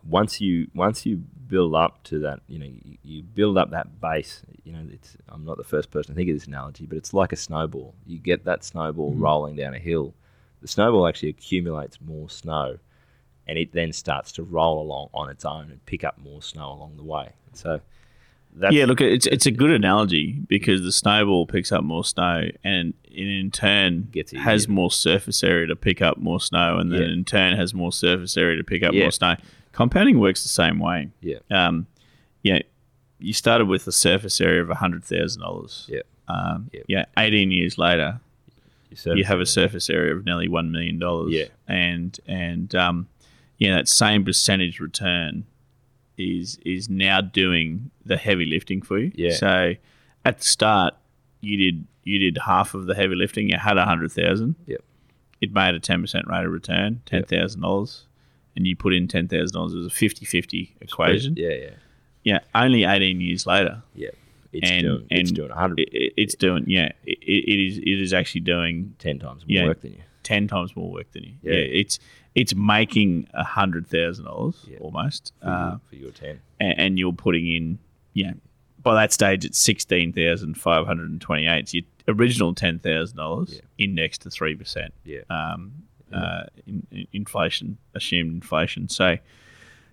once 0.07 0.39
you 0.39 0.67
once 0.75 1.05
you 1.05 1.17
build 1.48 1.74
up 1.74 2.03
to 2.05 2.19
that, 2.19 2.41
you 2.48 2.60
know, 2.60 2.65
you, 2.65 2.98
you 3.03 3.24
build 3.24 3.57
up 3.57 3.72
that 3.72 4.00
base. 4.01 4.41
You 4.63 4.74
know, 4.74 4.88
it's 4.91 5.17
I'm 5.29 5.45
not 5.45 5.57
the 5.57 5.63
first 5.63 5.89
person 5.89 6.13
to 6.13 6.15
think 6.15 6.29
of 6.29 6.36
this 6.36 6.48
analogy, 6.48 6.86
but 6.86 6.98
it's 6.98 7.13
like 7.13 7.31
a 7.31 7.38
snowball. 7.38 7.95
You 8.05 8.19
get 8.19 8.45
that 8.45 8.63
snowball 8.63 9.12
Mm-hmm. 9.12 9.22
rolling 9.22 9.55
down 9.55 9.74
a 9.74 9.79
hill. 9.79 10.13
The 10.62 10.67
snowball 10.67 11.07
actually 11.07 11.29
accumulates 11.29 12.00
more 12.01 12.29
snow, 12.29 12.79
and 13.48 13.57
it 13.57 13.72
then 13.72 13.93
starts 13.93 14.31
to 14.34 14.43
roll 14.43 14.81
along 14.81 15.10
on 15.13 15.29
its 15.29 15.45
own 15.45 15.72
and 15.72 15.86
pick 15.86 16.03
up 16.03 16.17
more 16.17 16.41
snow 16.41 16.72
along 16.72 16.98
the 16.98 17.03
way. 17.03 17.34
So, 17.53 17.81
that's, 18.58 18.74
yeah, 18.74 18.86
look, 18.86 19.02
it's 19.02 19.26
it's 19.28 19.46
a 19.46 19.52
good 19.52 19.72
analogy 19.72 20.40
because 20.48 20.82
the 20.82 20.92
snowball 20.92 21.46
picks 21.46 21.72
up 21.72 21.84
more 21.84 22.04
snow, 22.06 22.48
and 22.64 22.94
in 23.12 23.52
turn 23.52 24.10
has 24.38 24.68
more 24.68 24.92
surface 24.92 25.44
area 25.44 25.68
to 25.68 25.76
pick 25.76 26.02
up 26.02 26.18
more 26.18 26.40
snow, 26.40 26.78
and 26.78 26.92
then 26.92 27.02
Yeah. 27.02 27.08
in 27.14 27.26
turn 27.26 27.56
has 27.56 27.74
more 27.74 27.92
surface 27.92 28.36
area 28.38 28.58
to 28.58 28.64
pick 28.64 28.84
up 28.84 28.94
Yeah. 28.94 29.02
more 29.04 29.12
snow. 29.12 29.36
Compounding 29.72 30.20
works 30.20 30.42
the 30.44 30.50
same 30.50 30.80
way. 30.80 31.10
yeah, 31.22 31.40
Um, 31.52 31.88
yeah, 32.44 32.60
you 33.20 33.34
started 33.34 33.66
with 33.66 33.86
a 33.88 33.92
surface 33.92 34.40
area 34.42 34.62
of 34.62 34.70
hundred 34.70 35.04
thousand 35.04 35.42
dollars. 35.42 35.88
yeah. 35.92 36.02
Um, 36.28 36.70
Yeah. 36.74 36.82
yeah, 36.88 37.06
eighteen 37.18 37.52
years 37.52 37.78
later, 37.78 38.20
you 39.06 39.26
have 39.26 39.40
a 39.42 39.46
surface 39.46 39.90
area 39.90 40.16
of 40.16 40.26
nearly 40.26 40.48
one 40.48 40.72
million 40.72 40.98
dollars. 41.00 41.34
Yeah. 41.34 41.46
and 41.68 42.18
and 42.28 42.74
um, 42.76 43.08
yeah, 43.58 43.76
that 43.76 43.88
same 43.88 44.24
percentage 44.26 44.80
return 44.80 45.46
is 46.17 46.57
is 46.65 46.89
now 46.89 47.22
doing 47.22 47.91
the 48.05 48.17
heavy 48.17 48.45
lifting 48.45 48.81
for 48.81 48.98
you. 49.00 49.12
Yeah. 49.15 49.34
So 49.34 49.74
at 50.24 50.39
the 50.39 50.43
start, 50.43 50.95
you 51.41 51.57
did 51.57 51.88
you 52.03 52.19
did 52.19 52.38
half 52.45 52.74
of 52.74 52.86
the 52.86 52.95
heavy 52.95 53.15
lifting. 53.15 53.50
You 53.50 53.57
had 53.57 53.77
a 53.77 53.86
hundred 53.86 54.12
thousand. 54.12 54.55
Yep. 54.65 54.81
It 55.41 55.53
made 55.53 55.75
a 55.75 55.79
ten 55.79 56.01
percent 56.01 56.27
rate 56.27 56.45
of 56.45 56.51
return, 56.51 57.01
ten 57.05 57.24
thousand 57.24 57.62
dollars, 57.62 58.05
and 58.55 58.65
you 58.65 58.75
put 58.75 58.93
in 58.93 59.07
ten 59.07 59.27
thousand 59.27 59.53
dollars. 59.53 59.74
It 59.74 59.77
was 59.77 59.88
a 59.88 59.89
50-50 59.89 60.72
equation. 60.81 61.36
Yeah, 61.38 61.50
yeah, 61.50 61.69
Yeah. 62.24 62.39
Only 62.53 62.84
eighteen 62.84 63.22
years 63.22 63.45
later, 63.45 63.84
yeah. 63.93 64.10
It's 64.53 64.72
and 64.72 64.81
doing 64.84 65.07
it's 65.10 65.31
doing 65.31 65.50
hundred 65.51 65.79
it, 65.79 65.89
it- 65.91 66.13
it's 66.15 66.36
doing 66.36 66.63
yeah. 66.67 66.91
It, 67.05 67.17
it 67.22 67.67
is 67.67 67.77
it 67.79 68.01
is 68.01 68.13
actually 68.13 68.41
doing 68.41 68.95
ten 69.00 69.19
times 69.19 69.41
more 69.41 69.55
yeah. 69.57 69.65
work 69.65 69.81
than 69.81 69.93
you. 69.93 70.01
Ten 70.25 70.48
times 70.50 70.75
more 70.75 70.91
work 70.91 71.10
than 71.13 71.24
you. 71.24 71.34
Yeah. 71.41 71.53
Yeah, 71.53 71.60
it's 71.82 72.00
it's 72.36 72.53
making 72.53 73.27
a 73.34 73.44
hundred 73.46 73.88
thousand 73.88 74.25
dollars 74.25 74.65
almost, 74.82 75.32
For, 75.41 75.48
uh, 75.48 75.70
your, 75.70 75.79
for 75.89 75.96
your 75.96 76.12
ten. 76.12 76.41
and, 76.60 76.79
and 76.79 77.00
you're 77.00 77.13
putting 77.13 77.50
in 77.50 77.79
yeah. 78.13 78.34
By 78.84 78.94
that 79.01 79.12
stage, 79.13 79.46
it's 79.46 79.58
sixteen 79.58 80.12
thousand 80.13 80.55
five 80.55 80.86
hundred 80.86 81.10
and 81.10 81.22
twenty-eight. 81.22 81.70
So 81.70 81.77
your 81.77 82.15
original 82.15 82.53
ten 82.53 82.79
thousand 82.79 83.17
dollars 83.17 83.62
indexed 83.77 84.22
to 84.24 84.29
three 84.29 84.55
percent. 84.55 84.94
Yeah. 85.05 85.22
Um, 85.29 85.72
uh, 86.13 86.44
in, 86.67 86.86
in 86.91 87.08
inflation, 87.13 87.77
assumed 87.96 88.32
inflation. 88.36 88.88
So, 88.89 89.17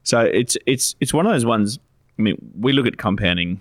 so 0.02 0.20
it's 0.20 0.56
it's 0.66 0.94
it's 1.00 1.14
one 1.14 1.24
of 1.26 1.32
those 1.32 1.46
ones. 1.46 1.78
I 2.18 2.22
mean, 2.22 2.36
we 2.58 2.72
look 2.72 2.86
at 2.86 2.98
compounding 2.98 3.60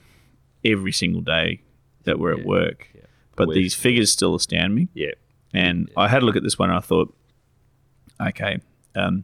every 0.66 0.92
single 0.92 1.22
day 1.22 1.62
that 2.04 2.20
we're 2.20 2.34
Yeah. 2.36 2.42
at 2.42 2.46
work, 2.46 2.88
Yeah. 2.94 3.02
but 3.38 3.48
We- 3.48 3.56
these 3.56 3.74
figures 3.74 4.12
still 4.12 4.36
astound 4.36 4.76
me. 4.76 4.90
Yeah. 4.94 5.12
And 5.54 5.90
I 5.98 6.08
had 6.08 6.24
a 6.24 6.26
look 6.26 6.36
at 6.36 6.44
this 6.44 6.58
one 6.58 6.70
and 6.70 6.78
I 6.78 6.82
thought, 6.82 7.14
okay, 8.20 8.60
um, 8.96 9.24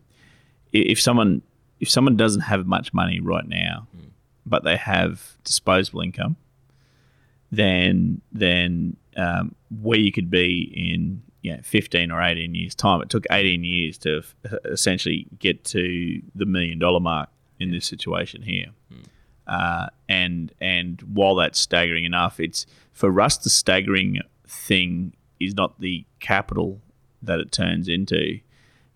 if 0.73 0.99
someone 0.99 1.41
if 1.79 1.89
someone 1.89 2.17
doesn't 2.17 2.41
have 2.41 2.65
much 2.65 2.93
money 2.93 3.19
right 3.19 3.47
now, 3.47 3.87
but 4.45 4.63
they 4.63 4.77
have 4.77 5.37
disposable 5.43 6.01
income, 6.01 6.35
then 7.51 8.21
then 8.31 8.97
um, 9.15 9.55
where 9.81 9.99
you 9.99 10.11
could 10.11 10.29
be 10.29 10.71
in 10.75 11.21
yeah, 11.41 11.61
15 11.63 12.11
or 12.11 12.21
18 12.21 12.55
years 12.55 12.75
time. 12.75 13.01
It 13.01 13.09
took 13.09 13.25
18 13.31 13.63
years 13.63 13.97
to 13.99 14.17
f- 14.19 14.53
essentially 14.65 15.27
get 15.39 15.63
to 15.65 16.21
the 16.35 16.45
million 16.45 16.79
dollar 16.79 16.99
mark 16.99 17.29
in 17.59 17.71
this 17.71 17.85
situation 17.85 18.41
here. 18.41 18.67
Uh, 19.47 19.87
and 20.09 20.51
and 20.59 21.01
while 21.01 21.35
that's 21.35 21.57
staggering 21.57 22.03
enough, 22.03 22.39
it's 22.39 22.65
for 22.91 23.21
us 23.21 23.37
the 23.37 23.49
staggering 23.49 24.19
thing 24.45 25.13
is 25.39 25.53
not 25.55 25.79
the 25.79 26.05
capital 26.19 26.81
that 27.21 27.39
it 27.39 27.51
turns 27.51 27.87
into; 27.87 28.39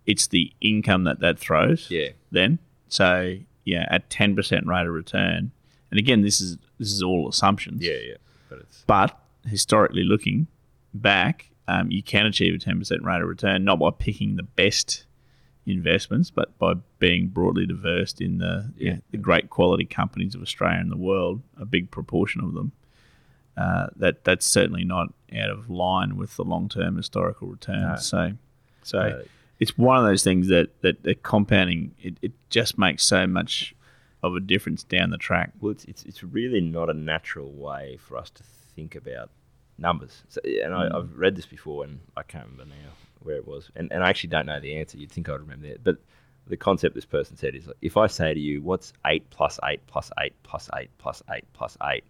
it's 0.05 0.27
the 0.27 0.51
income 0.61 1.03
that 1.05 1.19
that 1.19 1.39
throws. 1.39 1.87
Yeah. 1.89 2.09
Then, 2.31 2.59
so 2.87 3.37
yeah, 3.65 3.85
at 3.89 4.09
ten 4.09 4.35
percent 4.35 4.65
rate 4.67 4.87
of 4.87 4.93
return, 4.93 5.51
and 5.89 5.99
again, 5.99 6.21
this 6.21 6.41
is 6.41 6.57
this 6.79 6.91
is 6.91 7.01
all 7.03 7.27
assumptions. 7.27 7.83
Yeah, 7.83 7.97
yeah. 8.05 8.15
But 8.49 8.59
it's 8.59 8.83
But 8.87 9.17
historically 9.45 10.03
looking 10.03 10.47
back, 10.93 11.49
um, 11.67 11.89
you 11.91 12.03
can 12.03 12.25
achieve 12.25 12.53
a 12.53 12.57
ten 12.57 12.79
percent 12.79 13.03
rate 13.03 13.21
of 13.21 13.27
return 13.27 13.63
not 13.63 13.79
by 13.79 13.91
picking 13.91 14.35
the 14.35 14.43
best 14.43 15.05
investments, 15.65 16.31
but 16.31 16.57
by 16.57 16.73
being 16.99 17.27
broadly 17.27 17.65
diverse 17.65 18.15
in 18.19 18.39
the 18.39 18.71
Yeah. 18.77 18.93
yeah, 18.93 18.97
the 19.11 19.17
great 19.17 19.49
quality 19.49 19.85
companies 19.85 20.33
of 20.35 20.41
Australia 20.41 20.79
and 20.79 20.91
the 20.91 20.97
world, 20.97 21.41
a 21.57 21.65
big 21.65 21.91
proportion 21.91 22.41
of 22.43 22.53
them. 22.53 22.71
Uh, 23.57 23.87
that 23.97 24.23
that's 24.23 24.45
certainly 24.45 24.83
not 24.83 25.13
out 25.37 25.49
of 25.49 25.69
line 25.69 26.15
with 26.17 26.35
the 26.37 26.43
long 26.43 26.69
term 26.69 26.95
historical 26.97 27.47
returns. 27.49 28.11
No. 28.13 28.29
So, 28.29 28.33
so 28.83 28.99
Uh, 28.99 29.23
it's 29.59 29.77
one 29.77 29.97
of 29.97 30.03
those 30.05 30.23
things 30.23 30.47
that 30.47 30.69
that, 30.81 31.03
that 31.03 31.21
compounding 31.23 31.93
it, 32.01 32.15
it 32.21 32.31
just 32.49 32.77
makes 32.77 33.03
so 33.03 33.27
much 33.27 33.75
of 34.23 34.35
a 34.35 34.39
difference 34.39 34.83
down 34.83 35.09
the 35.09 35.17
track. 35.17 35.51
well, 35.59 35.71
it's, 35.71 35.83
it's 35.85 36.03
it's 36.03 36.23
really 36.23 36.61
not 36.61 36.89
a 36.89 36.93
natural 36.93 37.51
way 37.51 37.97
for 37.97 38.17
us 38.17 38.29
to 38.29 38.43
think 38.75 38.95
about 38.95 39.29
numbers. 39.77 40.23
So, 40.29 40.39
and 40.63 40.73
I, 40.73 40.89
I've 40.97 41.17
read 41.17 41.35
this 41.35 41.45
before, 41.45 41.83
and 41.83 41.99
I 42.15 42.23
can't 42.23 42.45
remember 42.45 42.65
now 42.65 42.91
where 43.19 43.35
it 43.35 43.47
was, 43.47 43.69
and, 43.75 43.91
and 43.91 44.03
I 44.03 44.09
actually 44.09 44.29
don't 44.29 44.45
know 44.45 44.59
the 44.59 44.77
answer. 44.77 44.97
You'd 44.97 45.11
think 45.11 45.27
I'd 45.29 45.39
remember 45.39 45.67
that, 45.67 45.83
but 45.83 45.97
the 46.47 46.57
concept 46.57 46.95
this 46.95 47.05
person 47.05 47.35
said 47.37 47.53
is 47.55 47.67
like, 47.67 47.77
if 47.81 47.97
I 47.97 48.07
say 48.07 48.33
to 48.33 48.39
you, 48.39 48.61
"What's 48.61 48.93
eight 49.05 49.29
plus 49.29 49.59
eight 49.65 49.81
plus 49.87 50.09
eight 50.19 50.33
plus 50.43 50.69
eight 50.77 50.89
plus 50.97 51.21
eight 51.29 51.45
plus 51.53 51.77
eight? 51.83 52.03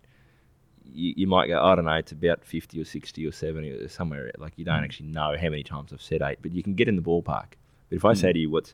You, 0.94 1.14
you 1.18 1.28
might 1.28 1.48
go, 1.48 1.62
I 1.62 1.76
don't 1.76 1.86
know, 1.86 1.94
it's 1.94 2.12
about 2.12 2.44
50 2.44 2.82
or 2.82 2.86
60 2.86 3.26
or 3.26 3.32
70 3.32 3.70
or 3.72 3.88
somewhere. 3.88 4.32
Like, 4.38 4.54
you 4.58 4.66
don't 4.66 4.80
hmm. 4.80 4.84
actually 4.84 5.08
know 5.08 5.36
how 5.40 5.50
many 5.50 5.64
times 5.64 5.94
I've 5.94 6.02
said 6.02 6.22
eight, 6.22 6.40
but 6.42 6.52
you 6.52 6.64
can 6.64 6.76
get 6.76 6.88
in 6.88 6.96
the 6.96 7.02
ballpark. 7.02 7.54
But 7.90 7.96
if 7.96 8.06
I 8.06 8.14
hmm. 8.14 8.20
say 8.20 8.34
to 8.34 8.40
you, 8.40 8.50
what's 8.50 8.74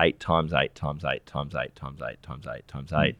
eight 0.00 0.20
times 0.20 0.52
eight 0.52 0.74
times 0.74 1.04
eight 1.04 1.26
times 1.26 1.54
eight 1.54 1.74
times 1.74 2.00
eight 2.08 2.22
times 2.22 2.46
eight 2.46 2.66
times 2.68 2.90
hmm. 2.90 3.00
eight, 3.00 3.16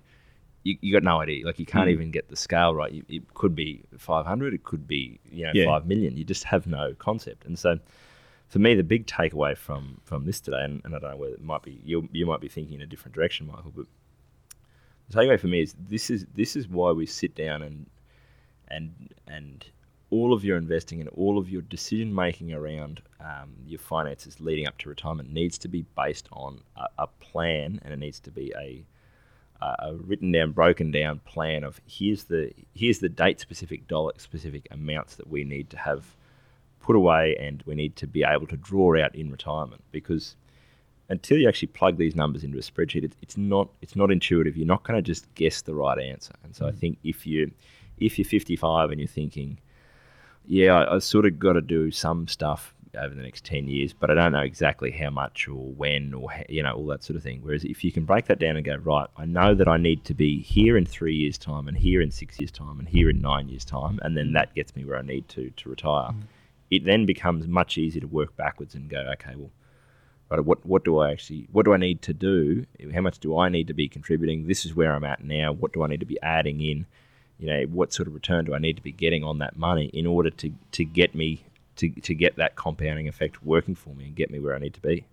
you, 0.65 0.77
you 0.81 0.93
got 0.93 1.03
no 1.03 1.21
idea. 1.21 1.47
Like, 1.47 1.59
you 1.59 1.67
can't 1.67 1.89
Mm. 1.89 1.93
even 1.93 2.11
get 2.11 2.29
the 2.29 2.37
scale 2.37 2.75
right. 2.75 2.93
You, 2.93 3.05
it 3.09 3.35
could 3.35 3.55
be 3.55 3.83
500, 3.97 4.55
it 4.55 4.65
could 4.65 4.87
be, 4.87 5.19
you 5.31 5.47
know, 5.47 5.53
Yeah. 5.55 5.67
5 5.67 5.87
million. 5.87 6.17
You 6.17 6.25
just 6.25 6.45
have 6.45 6.67
no 6.67 6.95
concept. 6.95 7.47
And 7.47 7.59
so, 7.59 7.79
for 8.49 8.59
me, 8.59 8.75
the 8.75 8.83
big 8.83 9.07
takeaway 9.07 9.57
from, 9.57 10.01
from 10.05 10.27
this 10.27 10.41
today, 10.41 10.65
and, 10.65 10.83
and 10.85 10.95
I 10.95 10.99
don't 10.99 11.11
know 11.11 11.17
whether 11.17 11.35
it 11.35 11.43
might 11.43 11.63
be, 11.63 11.81
you, 11.85 12.09
you 12.13 12.27
might 12.27 12.41
be 12.41 12.49
thinking 12.49 12.77
in 12.77 12.83
a 12.83 12.87
different 12.87 13.15
direction, 13.15 13.47
Michael, 13.47 13.73
but 13.75 13.87
the 15.09 15.17
takeaway 15.17 15.41
for 15.41 15.47
me 15.47 15.63
is 15.63 15.75
this 15.79 16.11
is 16.11 16.27
this 16.35 16.55
is 16.55 16.69
why 16.69 16.93
we 16.93 17.07
sit 17.07 17.35
down 17.35 17.63
and 17.63 17.87
and 18.71 19.15
and 19.27 19.67
all 20.11 20.33
of 20.33 20.45
your 20.45 20.57
investing 20.57 21.01
and 21.01 21.09
all 21.11 21.37
of 21.37 21.51
your 21.51 21.61
decision 21.63 22.15
making 22.15 22.53
around 22.53 23.03
um, 23.21 23.53
your 23.67 23.79
finances 23.79 24.41
leading 24.41 24.67
up 24.67 24.79
to 24.79 24.89
retirement 24.89 25.31
needs 25.31 25.59
to 25.59 25.69
be 25.69 25.85
based 25.97 26.29
on 26.33 26.61
a, 26.77 26.87
a 26.99 27.07
plan 27.21 27.79
and 27.85 27.93
it 27.93 27.99
needs 27.99 28.19
to 28.19 28.31
be 28.31 28.53
a, 28.59 28.83
a 29.61 29.95
written 29.97 30.33
down, 30.33 30.53
broken 30.53 30.91
down 30.91 31.21
plan 31.27 31.63
of 31.63 31.81
here's 31.87 32.25
the 32.25 32.51
here's 32.75 33.01
the 33.01 33.09
date 33.09 33.39
specific 33.39 33.87
dollar 33.87 34.13
specific 34.17 34.67
amounts 34.71 35.17
that 35.17 35.29
we 35.29 35.45
need 35.45 35.69
to 35.69 35.77
have 35.77 36.17
put 36.81 36.97
away 36.97 37.37
and 37.39 37.63
we 37.67 37.75
need 37.75 37.95
to 37.97 38.07
be 38.07 38.25
able 38.25 38.47
to 38.47 38.57
draw 38.57 38.99
out 38.99 39.15
in 39.15 39.31
retirement 39.31 39.83
because 39.93 40.37
until 41.11 41.39
you 41.39 41.49
actually 41.49 41.69
plug 41.69 41.97
these 41.97 42.15
numbers 42.15 42.45
into 42.45 42.59
a 42.59 42.61
spreadsheet, 42.61 43.05
it's, 43.05 43.17
it's 43.23 43.37
not 43.37 43.69
it's 43.83 43.97
not 43.97 44.11
intuitive. 44.11 44.57
You're 44.57 44.67
not 44.67 44.85
going 44.85 44.97
to 44.97 45.03
just 45.03 45.33
guess 45.35 45.63
the 45.63 45.75
right 45.75 45.99
answer. 45.99 46.33
And 46.45 46.55
so 46.55 46.67
I 46.67 46.73
think 46.73 46.99
if 47.05 47.27
you 47.27 47.51
if 48.01 48.19
you're 48.19 48.25
55 48.25 48.91
and 48.91 49.01
you're 49.01 49.09
thinking, 49.09 49.59
yeah, 50.47 50.75
I, 50.75 50.97
I 50.97 50.99
sort 50.99 51.27
of 51.27 51.39
got 51.39 51.55
to 51.55 51.61
do 51.61 51.91
some 51.91 52.27
stuff 52.27 52.75
over 52.97 53.15
the 53.15 53.23
next 53.23 53.45
10 53.45 53.69
years, 53.69 53.93
but 53.93 54.11
I 54.11 54.15
don't 54.15 54.33
know 54.33 54.41
exactly 54.41 54.91
how 54.91 55.11
much 55.11 55.47
or 55.49 55.73
when 55.73 56.15
or 56.15 56.29
you 56.49 56.63
know 56.63 56.73
all 56.73 56.87
that 56.87 57.03
sort 57.03 57.17
of 57.17 57.23
thing. 57.23 57.41
Whereas 57.43 57.65
if 57.65 57.85
you 57.85 57.93
can 57.93 58.05
break 58.05 58.27
that 58.27 58.39
down 58.39 58.57
and 58.57 58.65
go 58.65 58.77
right, 58.77 59.09
I 59.17 59.25
know 59.25 59.55
that 59.55 59.69
I 59.69 59.77
need 59.77 60.05
to 60.05 60.15
be 60.15 60.41
here 60.41 60.77
in 60.77 60.87
three 60.87 61.15
years' 61.15 61.39
time, 61.39 61.69
and 61.69 61.77
here 61.77 62.01
in 62.01 62.11
six 62.11 62.39
years' 62.41 62.51
time, 62.51 62.79
and 62.79 62.89
here 62.89 63.11
in 63.11 63.21
nine 63.21 63.49
years' 63.49 63.65
time, 63.65 63.99
and 64.03 64.17
then 64.17 64.29
mm. 64.29 64.35
that 64.35 64.55
gets 64.55 64.75
me 64.75 64.85
where 64.85 64.99
I 64.99 65.03
need 65.03 65.29
to 65.31 65.51
to 65.51 65.69
retire. 65.69 66.11
Mm. 66.11 66.23
It 66.71 66.85
then 66.85 67.07
becomes 67.07 67.47
much 67.47 67.79
easier 67.79 68.01
to 68.01 68.07
work 68.07 68.37
backwards 68.37 68.75
and 68.75 68.91
go, 68.91 68.99
okay, 69.15 69.35
well, 69.37 69.51
right, 70.31 70.45
what 70.45 70.65
what 70.65 70.85
do 70.85 70.99
I 70.99 71.13
actually 71.13 71.49
what 71.53 71.65
do 71.65 71.75
I 71.75 71.79
need 71.79 72.03
to 72.03 72.15
do? 72.15 72.67
How 72.95 73.01
much 73.01 73.19
do 73.19 73.39
I 73.39 73.49
need 73.49 73.67
to 73.69 73.75
be 73.75 73.89
contributing? 73.89 74.47
This 74.47 74.65
is 74.65 74.75
where 74.75 74.95
I'm 74.95 75.05
at 75.05 75.25
now. 75.25 75.53
What 75.53 75.73
do 75.73 75.83
I 75.83 75.89
need 75.89 76.01
to 76.01 76.07
be 76.07 76.21
adding 76.23 76.61
in? 76.61 76.87
You 77.39 77.47
know, 77.47 77.63
what 77.65 77.93
sort 77.93 78.09
of 78.09 78.15
return 78.15 78.45
do 78.45 78.55
I 78.55 78.59
need 78.59 78.77
to 78.77 78.83
be 78.83 78.93
getting 78.93 79.23
on 79.23 79.39
that 79.39 79.57
money 79.57 79.87
in 79.87 80.07
order 80.07 80.31
to 80.31 80.53
to 80.73 80.85
get 80.85 81.15
me 81.15 81.45
to, 81.77 81.89
to 81.89 82.15
get 82.15 82.37
that 82.37 82.57
compounding 82.57 83.09
effect 83.09 83.43
working 83.45 83.75
for 83.75 83.95
me 83.95 84.07
and 84.07 84.15
get 84.15 84.31
me 84.31 84.39
where 84.39 84.55
I 84.55 84.59
need 84.59 84.75
to 84.75 84.81
be? 84.81 85.05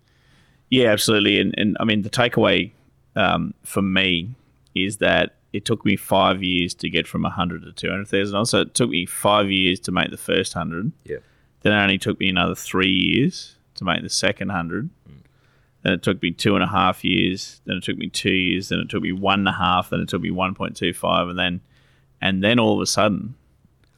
Yeah, 0.68 0.88
absolutely. 0.88 1.40
And, 1.40 1.54
and 1.56 1.76
I 1.80 1.84
mean, 1.84 2.02
the 2.02 2.10
takeaway 2.10 2.72
um, 3.14 3.54
for 3.62 3.82
me 3.82 4.34
is 4.74 4.98
that 4.98 5.36
it 5.52 5.64
took 5.64 5.84
me 5.84 5.96
five 5.96 6.42
years 6.42 6.74
to 6.74 6.90
get 6.90 7.06
from 7.06 7.22
100 7.22 7.62
to 7.62 7.72
200,000 7.72 8.32
dollars. 8.32 8.50
So 8.50 8.60
it 8.60 8.74
took 8.74 8.90
me 8.90 9.06
five 9.06 9.50
years 9.50 9.80
to 9.80 9.92
make 9.92 10.10
the 10.10 10.16
first 10.16 10.54
100. 10.54 10.92
Yeah. 11.04 11.18
Then 11.62 11.72
it 11.72 11.82
only 11.82 11.98
took 11.98 12.20
me 12.20 12.28
another 12.28 12.54
three 12.54 12.90
years 12.92 13.56
to 13.76 13.84
make 13.84 14.02
the 14.02 14.10
second 14.10 14.48
100. 14.48 14.90
then 15.82 15.92
it 15.92 16.02
took 16.02 16.20
me 16.20 16.32
two 16.32 16.56
and 16.56 16.64
a 16.64 16.66
half 16.66 17.04
years, 17.04 17.60
then 17.64 17.76
it 17.76 17.84
took 17.84 17.96
me 17.96 18.08
two 18.08 18.30
years, 18.30 18.68
then 18.68 18.80
it 18.80 18.88
took 18.88 19.02
me 19.02 19.12
one 19.12 19.40
and 19.40 19.48
a 19.48 19.52
half, 19.52 19.90
then 19.90 20.00
it 20.00 20.08
took 20.08 20.22
me 20.22 20.30
one 20.30 20.54
point 20.54 20.76
two 20.76 20.92
five, 20.92 21.28
and 21.28 21.38
then 21.38 21.60
and 22.20 22.42
then 22.42 22.58
all 22.58 22.74
of 22.74 22.80
a 22.80 22.86
sudden 22.86 23.34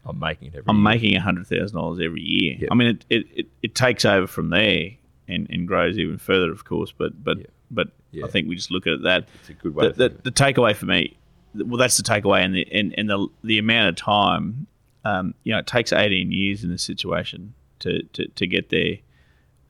I'm 0.07 0.19
making 0.19 0.49
it 0.49 0.55
every 0.57 0.65
I'm 0.69 0.77
year. 0.77 0.85
making 0.85 1.15
hundred 1.17 1.47
thousand 1.47 1.77
dollars 1.77 2.01
every 2.03 2.23
year. 2.23 2.57
Yep. 2.61 2.69
I 2.71 2.75
mean, 2.75 2.89
it, 2.89 3.05
it, 3.11 3.27
it, 3.37 3.47
it 3.63 3.75
takes 3.75 4.05
over 4.05 4.27
from 4.27 4.51
there 4.51 4.91
and, 5.29 5.47
and 5.51 5.69
grows 5.69 5.99
even 5.99 6.19
further, 6.19 6.51
of 6.51 6.65
course. 6.65 6.93
But 6.97 7.23
but 7.23 7.39
Yeah. 7.39 7.47
but 7.71 7.89
Yeah. 8.13 8.25
I 8.25 8.29
think 8.31 8.49
we 8.49 8.57
just 8.57 8.71
look 8.71 8.87
at 8.87 9.03
that. 9.03 9.29
It's 9.41 9.51
a 9.51 9.53
good 9.55 9.75
way 9.75 9.89
The, 9.89 10.09
the, 10.09 10.23
the 10.25 10.31
takeaway 10.31 10.75
for 10.75 10.87
me, 10.87 11.17
well, 11.55 11.77
that's 11.79 11.97
the 11.99 12.03
takeaway, 12.03 12.43
and 12.45 12.55
the 12.55 12.67
and, 12.73 12.95
and 12.97 13.11
the 13.11 13.27
the 13.45 13.59
amount 13.59 13.89
of 13.91 13.97
time, 13.97 14.67
um, 15.05 15.35
you 15.45 15.53
know, 15.53 15.59
it 15.59 15.67
takes 15.67 15.93
eighteen 15.93 16.33
years 16.33 16.65
in 16.65 16.71
this 16.71 16.83
situation 16.83 17.53
to 17.81 18.03
to, 18.15 18.27
to 18.29 18.47
get 18.47 18.71
there. 18.71 18.97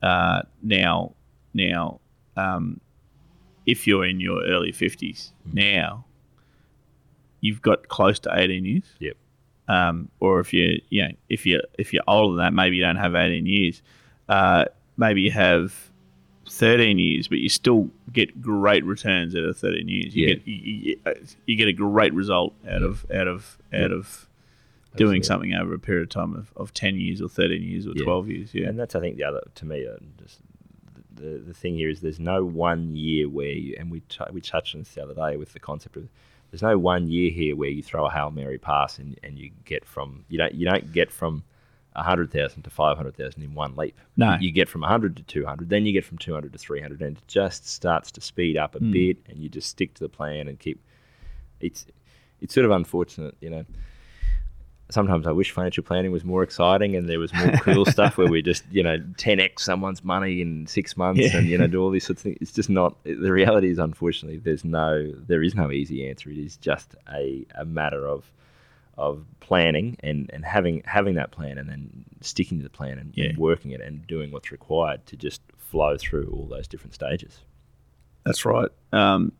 Uh, 0.01 0.43
now 0.63 1.13
now, 1.53 1.99
um, 2.37 2.79
if 3.65 3.85
you're 3.85 4.05
in 4.05 4.19
your 4.21 4.41
early 4.45 4.71
fifties 4.71 5.33
Mm. 5.49 5.53
now, 5.55 6.05
you've 7.41 7.61
got 7.61 7.87
close 7.87 8.19
to 8.19 8.29
eighteen 8.37 8.65
years 8.65 8.83
Yep. 8.99 9.17
um, 9.67 10.09
or 10.19 10.39
if 10.39 10.53
you 10.53 10.81
you 10.89 11.03
know 11.03 11.11
if 11.29 11.45
you 11.45 11.61
if 11.77 11.93
you're 11.93 12.03
older 12.07 12.35
than 12.37 12.45
that, 12.45 12.53
maybe 12.53 12.75
you 12.77 12.83
don't 12.83 12.95
have 12.97 13.15
18 13.15 13.45
years. 13.45 13.81
Uh, 14.27 14.65
maybe 14.97 15.21
you 15.21 15.31
have 15.31 15.73
13 16.47 16.97
years, 16.99 17.27
but 17.27 17.37
you 17.39 17.49
still 17.49 17.89
get 18.11 18.41
great 18.41 18.83
returns 18.83 19.35
out 19.35 19.43
of 19.43 19.57
13 19.57 19.87
years. 19.87 20.15
You 20.15 20.27
Yeah. 20.27 20.33
get 20.35 20.47
you, 20.47 20.55
you, 20.55 20.99
uh, 21.05 21.13
get 21.55 21.67
a 21.67 21.73
great 21.73 22.13
result 22.13 22.53
out 22.67 22.81
of 22.83 23.05
out 23.13 23.27
of 23.27 23.57
out 23.73 23.91
of 23.91 24.27
doing 24.95 25.17
Absolutely. 25.19 25.23
something 25.23 25.53
over 25.53 25.73
a 25.75 25.79
period 25.79 26.03
of 26.03 26.09
time 26.09 26.33
of, 26.33 26.51
of 26.55 26.73
10 26.73 26.95
years 26.99 27.21
or 27.21 27.29
13 27.29 27.61
years 27.61 27.85
or 27.85 27.91
Yeah. 27.95 28.03
12 28.03 28.27
years. 28.29 28.53
Yeah, 28.55 28.67
And 28.67 28.79
that's, 28.79 28.95
I 28.95 28.99
think, 28.99 29.17
the 29.17 29.23
other 29.23 29.43
to 29.53 29.65
me. 29.65 29.85
Uh, 29.85 29.97
just 30.19 30.39
the, 31.15 31.37
the 31.45 31.53
thing 31.53 31.75
here 31.75 31.89
is 31.89 32.01
there's 32.01 32.19
no 32.19 32.43
one 32.43 32.95
year 32.95 33.29
where 33.29 33.51
you 33.51 33.75
and 33.77 33.91
we 33.91 33.99
t- 34.01 34.23
we 34.31 34.41
touched 34.41 34.73
on 34.73 34.81
this 34.81 34.89
the 34.95 35.03
other 35.03 35.13
day 35.13 35.37
with 35.37 35.53
the 35.53 35.59
concept 35.59 35.95
of 35.97 36.07
there's 36.51 36.61
no 36.63 36.77
one 36.77 37.07
year 37.07 37.29
here 37.31 37.55
where 37.55 37.69
you 37.69 37.83
throw 37.83 38.05
a 38.05 38.11
hail 38.11 38.31
mary 38.31 38.57
pass 38.57 38.97
and, 38.99 39.19
and 39.23 39.37
you 39.37 39.51
get 39.65 39.85
from 39.85 40.25
you 40.29 40.37
don't 40.37 40.53
you 40.53 40.65
don't 40.67 40.91
get 40.91 41.11
from 41.11 41.43
hundred 41.95 42.31
thousand 42.31 42.63
to 42.63 42.69
five 42.69 42.95
hundred 42.95 43.17
thousand 43.17 43.43
in 43.43 43.53
one 43.53 43.75
leap. 43.75 43.99
No. 44.15 44.37
you 44.39 44.51
get 44.51 44.69
from 44.69 44.83
hundred 44.83 45.17
to 45.17 45.23
two 45.23 45.45
hundred, 45.45 45.67
then 45.69 45.85
you 45.85 45.91
get 45.91 46.05
from 46.05 46.17
two 46.17 46.33
hundred 46.33 46.53
to 46.53 46.59
three 46.59 46.79
hundred, 46.79 47.01
and 47.01 47.17
it 47.17 47.23
just 47.27 47.67
starts 47.67 48.09
to 48.11 48.21
speed 48.21 48.55
up 48.55 48.73
a 48.75 48.79
Mm. 48.79 48.91
bit, 48.93 49.17
and 49.27 49.39
you 49.43 49.49
just 49.49 49.67
stick 49.67 49.93
to 49.95 50.03
the 50.03 50.09
plan 50.09 50.47
and 50.47 50.57
keep. 50.57 50.79
It's 51.59 51.85
it's 52.39 52.53
sort 52.53 52.63
of 52.63 52.71
unfortunate, 52.71 53.35
you 53.41 53.49
know 53.49 53.65
sometimes 54.89 55.27
I 55.27 55.31
wish 55.31 55.51
financial 55.51 55.83
planning 55.83 56.11
was 56.11 56.23
more 56.25 56.41
exciting 56.43 56.95
and 56.95 57.07
there 57.07 57.19
was 57.19 57.33
more 57.33 57.51
cool 57.61 57.85
stuff 57.95 58.17
where 58.17 58.27
we 58.27 58.41
just, 58.41 58.63
you 58.71 58.81
know, 58.81 58.97
10x 58.97 59.59
someone's 59.59 60.03
money 60.03 60.41
in 60.41 60.65
six 60.67 60.97
months 60.97 61.21
Yeah. 61.21 61.37
and, 61.37 61.47
you 61.47 61.57
know, 61.57 61.67
do 61.67 61.81
all 61.81 61.91
these 61.91 62.05
sorts 62.05 62.21
of 62.21 62.23
things. 62.23 62.37
It's 62.41 62.51
just 62.51 62.69
not, 62.69 62.95
the 63.03 63.31
reality 63.31 63.69
is, 63.69 63.77
unfortunately, 63.77 64.39
there's 64.39 64.65
no, 64.65 65.11
there 65.27 65.43
is 65.43 65.53
no 65.53 65.71
easy 65.71 66.09
answer. 66.09 66.29
It 66.31 66.37
is 66.39 66.57
just 66.57 66.95
a, 67.13 67.45
a 67.55 67.65
matter 67.65 68.07
of, 68.07 68.31
of 68.97 69.25
planning 69.39 69.95
and, 70.01 70.29
and 70.33 70.43
having, 70.43 70.81
having 70.85 71.15
that 71.15 71.31
plan 71.31 71.57
and 71.57 71.69
then 71.69 72.05
sticking 72.21 72.57
to 72.57 72.63
the 72.63 72.69
plan 72.69 72.97
and, 72.97 73.13
Yeah. 73.15 73.25
and 73.29 73.37
working 73.37 73.71
it 73.71 73.81
and 73.81 74.05
doing 74.07 74.31
what's 74.31 74.51
required 74.51 75.05
to 75.05 75.15
just 75.15 75.41
flow 75.57 75.97
through 75.97 76.29
all 76.33 76.47
those 76.47 76.67
different 76.67 76.93
stages. 76.95 77.39
That's 78.25 78.43
right. 78.43 78.69
Um, 78.91 79.31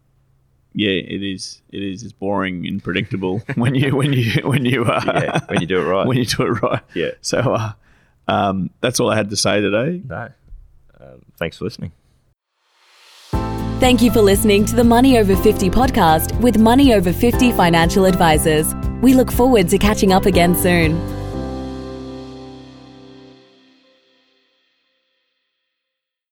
yeah, 0.74 0.90
it 0.92 1.24
is. 1.24 1.62
It 1.72 1.82
is. 1.82 2.04
It's 2.04 2.14
boring 2.14 2.68
and 2.68 2.84
predictable 2.84 3.40
when 3.56 3.76
you 3.76 3.96
when 3.96 4.14
you 4.14 4.48
when 4.48 4.66
you 4.66 4.86
uh, 4.86 5.02
Yeah, 5.06 5.40
when 5.48 5.62
you 5.62 5.68
do 5.68 5.82
it 5.82 5.86
right. 5.86 6.08
when 6.08 6.18
you 6.18 6.26
do 6.26 6.44
it 6.44 6.62
right. 6.62 6.82
Yeah. 6.94 7.12
So 7.22 7.40
uh, 7.40 7.72
um, 8.28 8.70
that's 8.82 9.00
all 9.00 9.10
I 9.10 9.16
had 9.16 9.30
to 9.32 9.36
say 9.36 9.62
today. 9.62 10.02
No. 10.08 10.30
Um, 11.00 11.22
thanks 11.38 11.58
for 11.58 11.66
listening. 11.66 11.92
Thank 13.80 14.02
you 14.02 14.12
for 14.12 14.22
listening 14.22 14.66
to 14.66 14.76
the 14.76 14.84
Money 14.84 15.18
Over 15.18 15.38
50 15.38 15.70
podcast 15.70 16.38
with 16.42 16.58
Money 16.58 16.94
Over 16.94 17.14
50 17.14 17.54
financial 17.54 18.04
advisors. 18.04 18.76
We 19.02 19.14
look 19.14 19.32
forward 19.32 19.70
to 19.70 19.78
catching 19.78 20.12
up 20.12 20.26
again 20.26 20.54
soon. 20.54 21.19